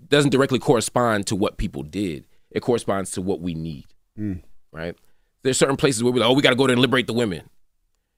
[0.10, 2.28] doesn't directly correspond to what people did.
[2.58, 3.86] It corresponds to what we need.
[4.18, 4.42] Mm.
[4.72, 4.96] Right?
[5.44, 7.14] There's certain places where we're like, oh, we got to go there and liberate the
[7.14, 7.50] women.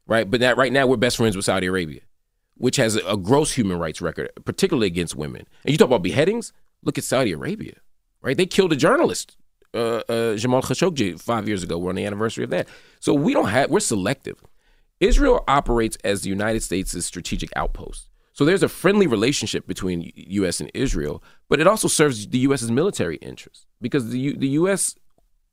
[0.07, 0.29] Right?
[0.29, 2.01] But that right now we're best friends with Saudi Arabia,
[2.55, 5.45] which has a, a gross human rights record, particularly against women.
[5.63, 6.53] And you talk about beheadings.
[6.83, 7.75] Look at Saudi Arabia.
[8.21, 8.37] Right?
[8.37, 9.37] They killed a journalist,
[9.73, 11.77] uh, uh, Jamal Khashoggi, five years ago.
[11.77, 12.67] We're on the anniversary of that.
[12.99, 13.69] So we don't have.
[13.69, 14.41] We're selective.
[14.99, 18.09] Israel operates as the United States' strategic outpost.
[18.39, 20.61] So there's a friendly relationship between U.S.
[20.61, 24.95] and Israel, but it also serves the U.S.'s military interests because the U- the U.S.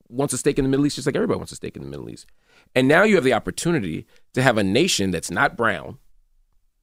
[0.08, 1.88] wants a stake in the Middle East just like everybody wants a stake in the
[1.88, 2.26] Middle East.
[2.76, 5.98] And now you have the opportunity to have a nation that's not brown.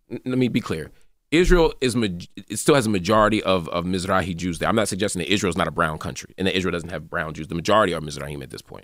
[0.10, 0.92] Let me be clear.
[1.32, 4.68] Israel is it still has a majority of, of Mizrahi Jews there.
[4.68, 7.10] I'm not suggesting that Israel is not a brown country and that Israel doesn't have
[7.10, 7.48] brown Jews.
[7.48, 8.84] The majority are Mizrahim at this point.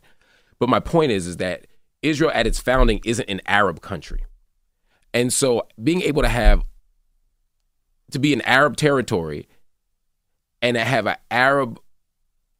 [0.57, 1.67] But my point is, is that
[2.01, 4.23] Israel at its founding isn't an Arab country.
[5.13, 6.63] And so being able to have
[8.11, 9.47] to be an Arab territory
[10.61, 11.79] and to have an Arab,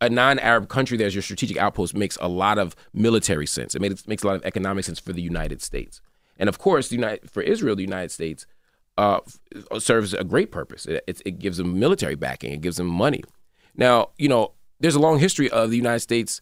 [0.02, 3.76] a non-Arab country there as your strategic outpost makes a lot of military sense.
[3.76, 6.02] It makes, makes a lot of economic sense for the United States,
[6.38, 8.46] and of course, United, for Israel, the United States
[8.98, 9.20] uh,
[9.78, 10.86] serves a great purpose.
[10.86, 12.52] It, it, it gives them military backing.
[12.52, 13.24] It gives them money.
[13.76, 16.42] Now, you know, there's a long history of the United States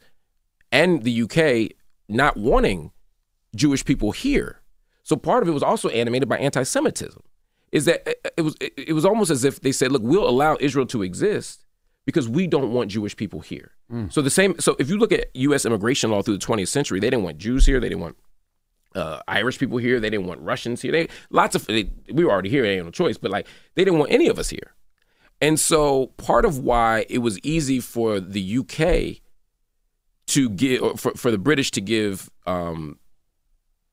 [0.72, 1.78] and the UK
[2.08, 2.92] not wanting
[3.56, 4.62] Jewish people here.
[5.04, 7.22] So part of it was also animated by anti-Semitism
[7.72, 8.08] is that
[8.38, 11.66] it was it was almost as if they said, "Look, we'll allow Israel to exist
[12.06, 14.12] because we don't want Jewish people here." Mm.
[14.12, 14.60] So the same.
[14.60, 15.66] So if you look at U.S.
[15.66, 17.80] immigration law through the 20th century, they didn't want Jews here.
[17.80, 18.18] They didn't want
[18.96, 20.00] uh, Irish people here.
[20.00, 20.92] They didn't want Russians here.
[20.92, 22.64] They lots of they, we were already here.
[22.64, 24.74] They had no choice, but like they didn't want any of us here.
[25.40, 29.22] And so part of why it was easy for the UK
[30.28, 32.98] to give for, for the British to give um,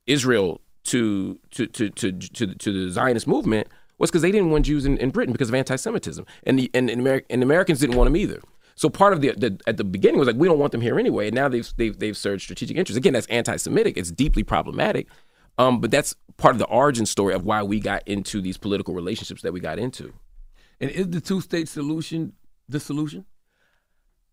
[0.07, 3.69] Israel to to to to to, to the Zionist movement
[3.99, 6.91] was because they didn't want Jews in, in Britain because of anti-Semitism, and the and,
[6.91, 8.41] and, and Americans didn't want them either.
[8.77, 10.99] So part of the, the, at the beginning was like we don't want them here
[10.99, 12.99] anyway, and now they've they've, they've served strategic interests.
[12.99, 13.97] Again, that's anti-Semitic.
[13.97, 15.09] It's deeply problematic,
[15.59, 18.93] um, but that's part of the origin story of why we got into these political
[18.95, 20.13] relationships that we got into.
[20.81, 22.33] And is the two-state solution
[22.69, 23.27] the solution?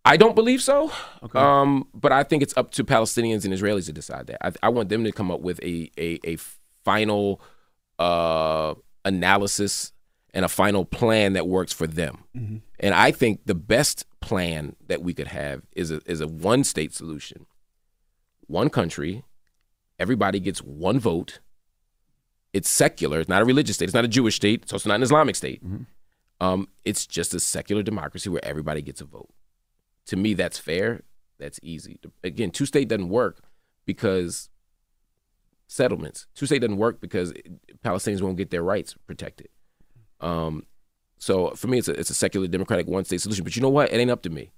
[0.04, 0.90] I don't believe so.
[1.22, 1.38] Okay.
[1.38, 4.44] Um, but I think it's up to Palestinians and Israelis to decide that.
[4.44, 6.36] I, I want them to come up with a a, a
[6.84, 7.40] final
[7.98, 8.74] uh,
[9.04, 9.92] analysis
[10.34, 12.24] and a final plan that works for them.
[12.36, 12.56] Mm-hmm.
[12.80, 16.64] And I think the best plan that we could have is a, is a one
[16.64, 17.46] state solution,
[18.46, 19.24] one country,
[19.98, 21.40] everybody gets one vote.
[22.52, 23.20] It's secular.
[23.20, 23.86] It's not a religious state.
[23.86, 24.68] It's not a Jewish state.
[24.68, 25.64] So It's not an Islamic state.
[25.64, 25.84] Mm-hmm.
[26.40, 29.30] Um, it's just a secular democracy where everybody gets a vote
[30.06, 31.02] to me that's fair
[31.38, 33.42] that's easy again two state doesn't work
[33.86, 34.48] because
[35.66, 37.32] settlements two state doesn't work because
[37.84, 39.48] palestinians won't get their rights protected
[40.20, 40.66] Um,
[41.18, 43.44] so for me, it's a, it's a secular democratic one state solution.
[43.44, 43.92] But you know what?
[43.92, 44.50] It ain't up to me.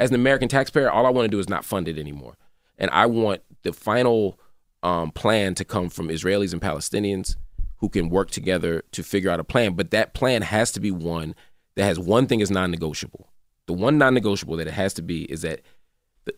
[0.00, 2.38] As an American taxpayer, all I want to do is not fund it anymore,
[2.78, 4.40] and I want the final
[4.82, 7.36] um, plan to come from Israelis and Palestinians
[7.80, 9.74] who can work together to figure out a plan.
[9.74, 11.34] But that plan has to be one
[11.74, 13.28] that has one thing is non-negotiable.
[13.66, 15.60] The one non-negotiable that it has to be is that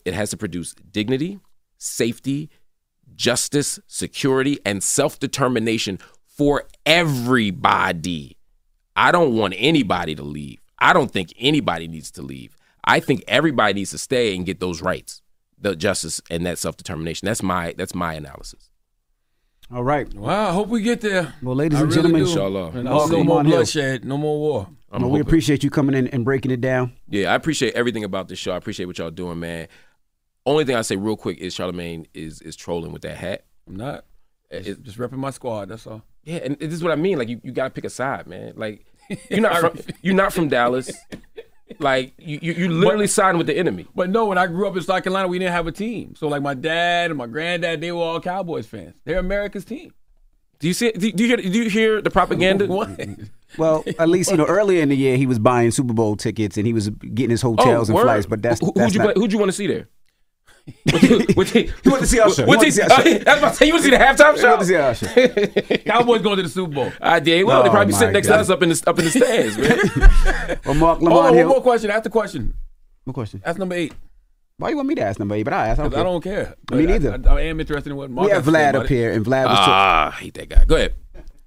[0.05, 1.39] it has to produce dignity,
[1.76, 2.51] safety,
[3.14, 8.37] justice, security, and self determination for everybody.
[8.97, 10.61] I don't want anybody to leave.
[10.79, 12.57] I don't think anybody needs to leave.
[12.85, 15.22] I think everybody needs to stay and get those rights,
[15.59, 17.26] the justice and that self determination.
[17.26, 18.70] That's my that's my analysis.
[19.70, 20.12] All right.
[20.14, 21.35] Well, I hope we get there.
[21.43, 22.29] Well, ladies I and really gentlemen, do.
[22.31, 22.66] Inshallah.
[22.70, 24.68] And Welcome no more bloodshed, no more war.
[24.91, 26.93] I'm Well, we appreciate you coming in and breaking it down.
[27.09, 28.53] Yeah, I appreciate everything about this show.
[28.53, 29.68] I appreciate what y'all doing, man.
[30.47, 33.45] Only thing I say real quick is Charlamagne is is trolling with that hat.
[33.66, 34.05] I'm not.
[34.51, 35.68] Eh, it- Just, just repping my squad.
[35.68, 36.03] That's all.
[36.24, 37.18] Yeah, and this is what I mean.
[37.18, 38.55] Like you, you gotta pick a side, man.
[38.57, 38.86] Like
[39.30, 40.91] you're not from you're not from Dallas.
[41.80, 43.86] Like you, you, you literally signed with the enemy.
[43.95, 46.14] But no, when I grew up in South Carolina, we didn't have a team.
[46.16, 48.95] So like my dad and my granddad, they were all Cowboys fans.
[49.05, 49.93] They're America's team.
[50.61, 50.90] Do you see?
[50.92, 51.36] Do you hear?
[51.36, 52.66] Do you hear the propaganda?
[52.78, 52.90] What?
[53.56, 56.59] Well, at least you know earlier in the year he was buying Super Bowl tickets
[56.59, 58.04] and he was getting his hotels and Oh, word?
[58.04, 58.26] flights.
[58.26, 59.88] But that's Who, that's who'd you not, who'd you want to see there?
[61.34, 62.42] What he, He went to see Usher.
[62.44, 64.02] He What he, to see uh, that's about to say, you want to see the
[64.04, 64.48] halftime He show?
[64.48, 65.78] went to see Usher.
[65.86, 66.92] Cowboys going to the Super Bowl.
[67.00, 67.44] I did.
[67.44, 68.34] Well, they Oh, probably be sitting next God.
[68.36, 70.59] to us up in the up in the stands, man.
[70.66, 71.48] Well, Marc Oh, Lamont one Hill.
[71.48, 71.90] more question.
[71.90, 72.52] Ask the question.
[73.04, 73.40] What question?
[73.42, 73.94] That's number eight.
[74.59, 75.44] Why you want me to ask number eight?
[75.44, 75.80] But I ask.
[75.80, 76.54] I don't I don't care.
[76.72, 77.12] Me neither.
[77.12, 78.86] I, I, I am interested in what Marc we have has to say Vlad up
[78.88, 79.59] here, and Vlad was.
[79.59, 80.64] Ah, I hate that guy.
[80.64, 80.94] Go ahead.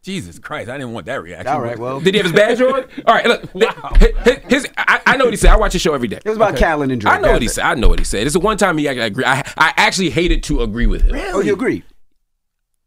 [0.01, 1.47] Jesus Christ, I didn't want that reaction.
[1.47, 2.86] All right, well, Did he have his badge on?
[3.05, 3.53] All right, look.
[3.53, 3.91] Wow.
[3.99, 5.51] His, his, I, I know what he said.
[5.51, 6.18] I watch his show every day.
[6.18, 7.14] it was about Khaled and Drake.
[7.14, 7.51] I know what he it.
[7.51, 7.66] said.
[7.66, 8.26] I know what he said.
[8.26, 9.26] It's the one time he I agree.
[9.26, 11.14] I, I actually hated to agree with him.
[11.14, 11.32] Really?
[11.34, 11.84] Oh, you agree?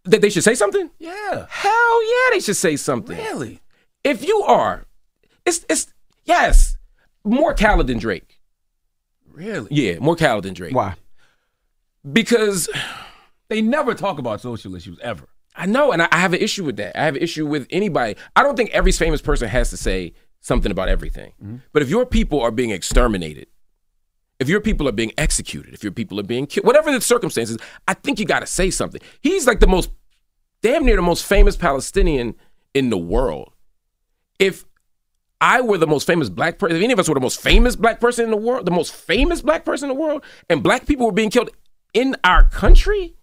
[0.07, 0.91] That they should say something?
[0.99, 1.47] Yeah.
[1.49, 3.17] Hell yeah, they should say something.
[3.17, 3.61] Really?
[4.03, 4.85] If you are,
[5.47, 5.95] it's it's
[6.25, 6.77] yes,
[7.25, 8.34] more Khaled than Drake.
[9.35, 9.69] Really?
[9.71, 10.75] Yeah, more Khaled than Drake.
[10.75, 10.95] Why?
[12.11, 12.69] Because
[13.49, 15.29] They never talk about social issues ever.
[15.55, 16.99] I know, and I, I have an issue with that.
[16.99, 18.17] I have an issue with anybody.
[18.35, 21.33] I don't think every famous person has to say something about everything.
[21.43, 21.57] Mm-hmm.
[21.73, 23.47] But if your people are being exterminated,
[24.41, 27.59] if your people are being executed, if your people are being killed, whatever the circumstances,
[27.87, 29.01] I think you got to say something.
[29.21, 29.91] He's like the most,
[30.61, 32.35] damn near the most famous Palestinian
[32.73, 33.53] in the world.
[34.41, 34.65] If
[35.45, 37.77] I were the most famous black person, if any of us were the most famous
[37.77, 40.87] black person in the world, the most famous black person in the world, and black
[40.87, 41.51] people were being killed
[41.93, 43.15] in our country,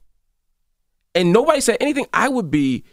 [1.16, 2.84] and nobody said anything, I would be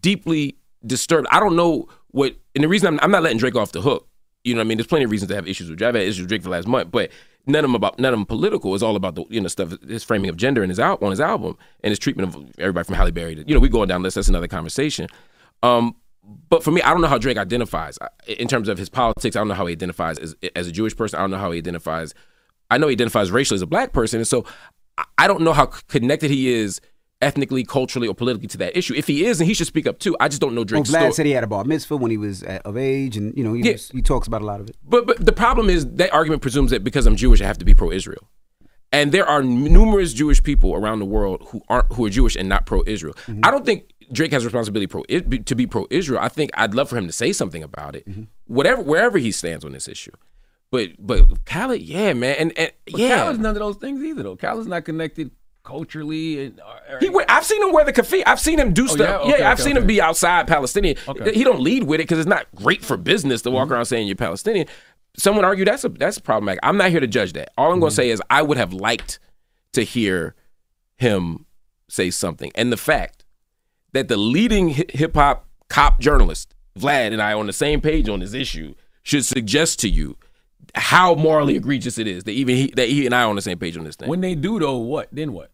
[0.00, 1.26] deeply disturbed.
[1.32, 4.06] I don't know what, and the reason I'm, I'm not letting Drake off the hook.
[4.44, 4.78] You know what I mean?
[4.78, 5.88] There's plenty of reasons to have issues with Drake.
[5.88, 7.10] I've had issues with Drake for the last month, but
[7.46, 8.74] none of them about none of them political.
[8.74, 11.10] It's all about the you know stuff, his framing of gender in his out on
[11.10, 13.34] his album and his treatment of everybody from Halle Berry.
[13.34, 14.14] To, you know, we going down this.
[14.14, 15.08] That's another conversation.
[15.64, 15.96] Um,
[16.50, 19.36] but for me, I don't know how Drake identifies in terms of his politics.
[19.36, 21.18] I don't know how he identifies as, as a Jewish person.
[21.18, 22.14] I don't know how he identifies.
[22.70, 24.44] I know he identifies racially as a black person, and so
[25.18, 26.80] I- don't know how connected he is
[27.20, 28.94] ethnically, culturally, or politically to that issue.
[28.94, 30.16] If he is, then he should speak up too.
[30.20, 31.12] I just don't know Well, Drake's Vlad story.
[31.12, 33.52] said he had a bar mitzvah when he was uh, of age, and you know
[33.54, 33.72] he Yeah.
[33.72, 34.76] was, he talks about a lot of it.
[34.84, 37.64] But but the problem is that argument presumes that because I'm Jewish, I have to
[37.64, 38.28] be pro-Israel.
[38.92, 42.48] And there are numerous Jewish people around the world who aren't who are Jewish and
[42.48, 43.14] not pro-Israel.
[43.42, 46.20] I don't think Drake has responsibility pro to be pro-Israel.
[46.22, 48.06] I think I'd love for him to say something about it,
[48.46, 50.12] whatever wherever he stands on this issue.
[50.70, 54.22] But but Khaled, yeah, man, and, and But yeah, Khaled's none of those things either,
[54.22, 54.36] though.
[54.36, 55.30] Khaled's not connected
[55.64, 56.46] culturally.
[56.46, 58.22] And, or, He wear, I've seen him wear the kaffiyeh.
[58.26, 59.22] I've seen him do Oh, stuff.
[59.24, 59.28] yeah?
[59.28, 60.96] Yeah, Okay, I've okay, seen him be outside Palestinian.
[60.96, 61.30] Mm-hmm.
[61.34, 64.06] He don't lead with it because it's not great for business to walk around saying
[64.06, 64.66] you're Palestinian.
[65.16, 66.60] Someone argue that's a that's problematic.
[66.62, 67.50] I'm not here to judge that.
[67.58, 67.96] All I'm going to Mm-hmm.
[67.96, 69.18] say is I would have liked
[69.72, 70.34] to hear
[70.96, 71.44] him
[71.88, 72.50] say something.
[72.54, 73.24] And the fact
[73.92, 78.20] that the leading hip hop cop journalist Vlad and I on the same page on
[78.20, 80.16] this issue should suggest to you
[80.74, 83.42] how morally egregious it is that even he, that he and I are on the
[83.42, 84.08] same page on this thing.
[84.08, 85.08] when they do, though, what?
[85.12, 85.50] Then what?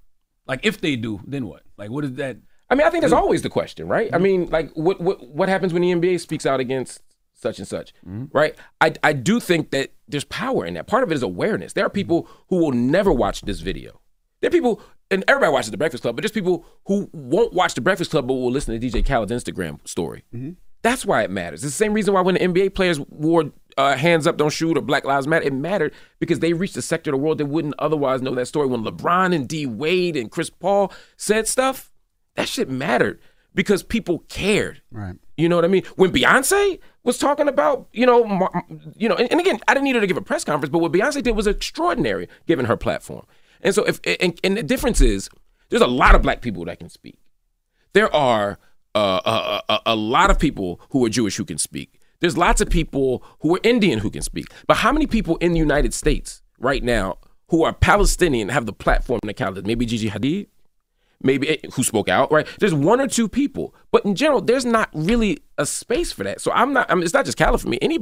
[0.46, 1.62] Like, if they do, then what?
[1.76, 2.36] Like, what is that?
[2.70, 4.10] I mean, I think that's always the question, right?
[4.12, 7.68] I mean, like, what what what happens when the NBA speaks out against such and
[7.68, 8.24] such, mm-hmm.
[8.36, 8.56] right?
[8.80, 10.86] I I do think that there's power in that.
[10.86, 11.74] Part of it is awareness.
[11.74, 14.00] There are people who will never watch this video.
[14.40, 17.74] There are people, and everybody watches the Breakfast Club, but just people who won't watch
[17.74, 20.24] the Breakfast Club but will listen to DJ Khaled's Instagram story.
[20.82, 21.64] That's why it matters.
[21.64, 24.76] It's the same reason why when the NBA players wore uh, hands up, don't shoot,
[24.76, 27.46] or Black Lives Matter, it mattered because they reached a sector of the world that
[27.46, 28.66] wouldn't otherwise know that story.
[28.66, 31.90] When LeBron and D Wade and Chris Paul said stuff,
[32.34, 33.18] that shit mattered
[33.54, 34.82] because people cared.
[34.90, 35.16] Right.
[35.36, 35.84] You know what I mean?
[35.96, 38.48] When Beyonce was talking about, you know,
[38.96, 40.78] you know, and, and again, I didn't need her to give a press conference, but
[40.78, 43.26] what Beyonce did was extraordinary, given her platform.
[43.60, 45.28] And so, if and, and the difference is,
[45.70, 47.18] there's a lot of black people that can speak.
[47.92, 48.58] There are
[48.94, 52.00] uh, a, a, a lot of people who are Jewish who can speak.
[52.20, 54.46] There's lots of people who are Indian who can speak.
[54.66, 58.72] But how many people in the United States right now who are Palestinian have the
[58.72, 59.64] platform to count?
[59.66, 60.46] Maybe Gigi Hadid,
[61.22, 62.46] maybe eh, who spoke out, right?
[62.60, 66.40] There's one or two people, but in general, there's not really a space for that.
[66.40, 66.90] So I'm not.
[66.90, 67.78] I mean, it's not just Khaled for me.
[67.82, 67.98] Any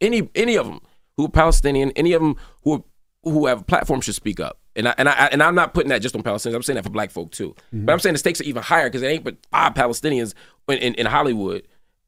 [0.00, 0.80] any any of them
[1.16, 2.82] who are Palestinian, any of them who are,
[3.24, 4.58] who have a platform should speak up.
[4.74, 6.54] And I, and I and I'm not putting that just on Palestinians.
[6.54, 7.54] I'm saying that for Black folk too.
[7.74, 7.84] Mm-hmm.
[7.84, 10.34] But I'm saying the stakes are even higher because it ain't but five Palestinians
[10.68, 11.66] in, in, in Hollywood.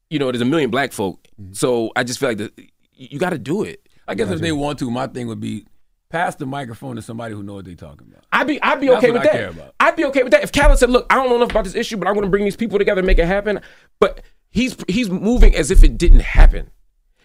[0.09, 1.27] You know, there's a million Black folk.
[1.39, 1.53] Mm-hmm.
[1.53, 2.51] So I just feel like the,
[2.93, 3.87] you got to do it.
[4.07, 5.65] I guess if they want to, my thing would be
[6.09, 8.23] pass the microphone to somebody who knows what they're talking about.
[8.31, 9.59] I'd be I'd be That's okay what with I care that.
[9.59, 9.75] about.
[9.79, 11.75] I'd be okay with that if Khaled said, "Look, I don't know enough about this
[11.75, 13.61] issue, but I'm going to bring these people together and make it happen."
[13.99, 16.71] But he's he's moving as if it didn't happen,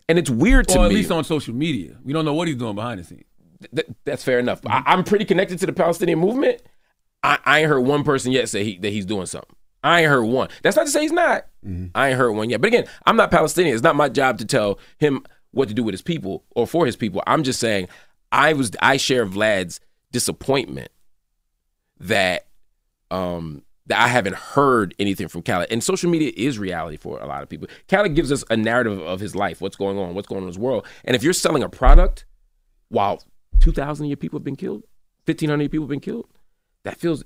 [0.09, 0.97] and it's weird to or at me.
[0.97, 1.97] least on social media.
[2.05, 3.25] We don't know what he's doing behind the scenes.
[3.75, 4.61] Th- that's fair enough.
[4.67, 6.63] I, I'm pretty connected to the Palestinian movement.
[7.23, 9.55] I, I ain't heard one person yet say he, that he's doing something.
[9.83, 10.49] I ain't heard one.
[10.63, 11.47] That's not to say he's not.
[11.95, 12.61] I ain't heard one yet.
[12.61, 13.75] But again, I'm not Palestinian.
[13.75, 16.87] It's not my job to tell him what to do with his people or for
[16.87, 17.23] his people.
[17.27, 17.89] I'm just saying
[18.33, 19.81] I was I share Vlad's
[20.13, 20.91] disappointment
[21.99, 22.47] that
[23.11, 25.71] um that I haven't heard anything from Khaled.
[25.71, 27.69] And social media is reality for a lot of people.
[27.89, 30.49] Khaled gives us a narrative of his life, what's going on, what's going on in
[30.49, 30.87] his world.
[31.05, 32.25] And if you're selling a product
[32.89, 33.23] while
[33.59, 34.83] 2,000 of your people have been killed,
[35.27, 36.27] 1,500 of your people have been killed,
[36.85, 37.25] that feels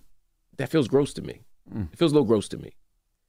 [0.56, 1.42] that feels gross to me.
[1.72, 1.92] Mm.
[1.92, 2.74] It feels a little gross to me.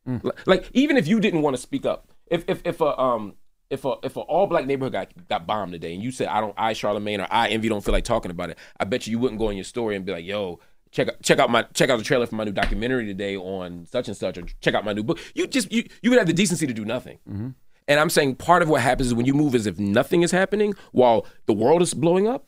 [0.07, 0.23] Mm.
[0.23, 3.33] Li- Like even if you didn't want to speak up, if if if a um
[3.69, 6.39] if a if a all black neighborhood got got bombed today, and you said I
[6.41, 9.11] don't I Charlamagne or I Envy don't feel like talking about it, I bet you
[9.11, 10.59] you wouldn't go in your story and be like, yo.
[10.91, 13.85] Check out, check out my check out the trailer for my new documentary today on
[13.85, 15.19] such and such, or check out my new book.
[15.33, 17.17] You just you you would have the decency to do nothing.
[17.29, 17.49] Mm-hmm.
[17.89, 20.31] And I'm saying part of what happens is when you move as if nothing is
[20.31, 22.47] happening while the world is blowing up.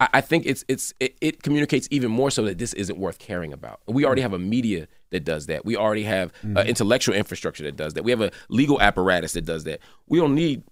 [0.00, 3.18] I, I think it's it's it, it communicates even more so that this isn't worth
[3.18, 3.80] caring about.
[3.86, 5.64] We already have a media that does that.
[5.64, 8.04] We already have uh, intellectual infrastructure that does that.
[8.04, 9.80] We have a legal apparatus that does that.
[10.08, 10.62] We don't need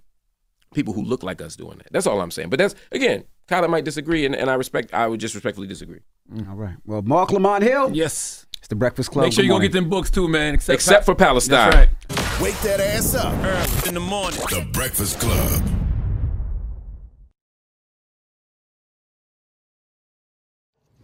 [0.74, 1.88] people who look like us doing that.
[1.92, 2.50] That's all I'm saying.
[2.50, 4.92] But that's again, Kyler might disagree, and, and I respect.
[4.92, 6.00] I would just respectfully disagree.
[6.48, 6.76] All right.
[6.84, 7.90] Well, Marc Lamont Hill.
[7.94, 8.46] Yes.
[8.58, 9.26] It's the Breakfast Club.
[9.26, 10.54] Make sure you go get them books too, man.
[10.54, 11.70] Except, Except for Palestine.
[11.70, 12.40] That's right.
[12.42, 14.40] Wake that ass up early in the morning.
[14.48, 15.83] The Breakfast Club.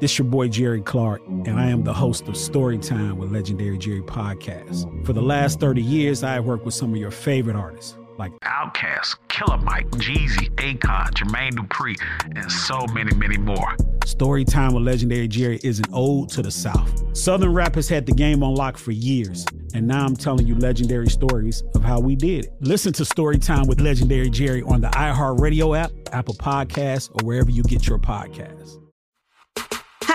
[0.00, 4.02] This your boy Jerry Clark, and I am the host of Storytime with Legendary Jerry
[4.02, 5.06] Podcast.
[5.06, 8.32] For the last 30 years, I have worked with some of your favorite artists, like
[8.40, 11.96] Outkast, Killer Mike, Jeezy, Akon, Jermaine Dupri,
[12.36, 13.76] and so many, many more.
[14.00, 17.16] Storytime with Legendary Jerry is an ode to the South.
[17.16, 20.56] Southern rap has had the game on lock for years, and now I'm telling you
[20.56, 22.52] legendary stories of how we did it.
[22.60, 27.62] Listen to Storytime with Legendary Jerry on the iHeartRadio app, Apple Podcasts, or wherever you
[27.62, 28.83] get your podcasts.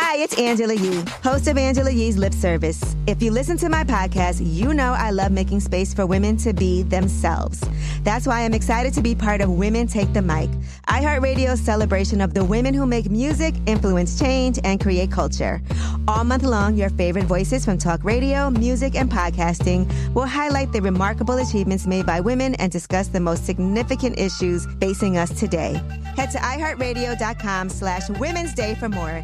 [0.10, 2.96] Hi, it's Angela Yee, host of Angela Yee's Lip Service.
[3.06, 6.52] If you listen to my podcast, you know I love making space for women to
[6.52, 7.64] be themselves.
[8.02, 10.50] That's why I'm excited to be part of Women Take the Mic,
[10.88, 15.62] iHeartRadio's celebration of the women who make music, influence change, and create culture.
[16.08, 19.86] All month long, your favorite voices from talk radio, music, and podcasting
[20.16, 25.18] will highlight the remarkable achievements made by women and discuss the most significant issues facing
[25.18, 25.80] us today.
[26.16, 29.24] Head to iHeartRadio.com slash Women's Day for more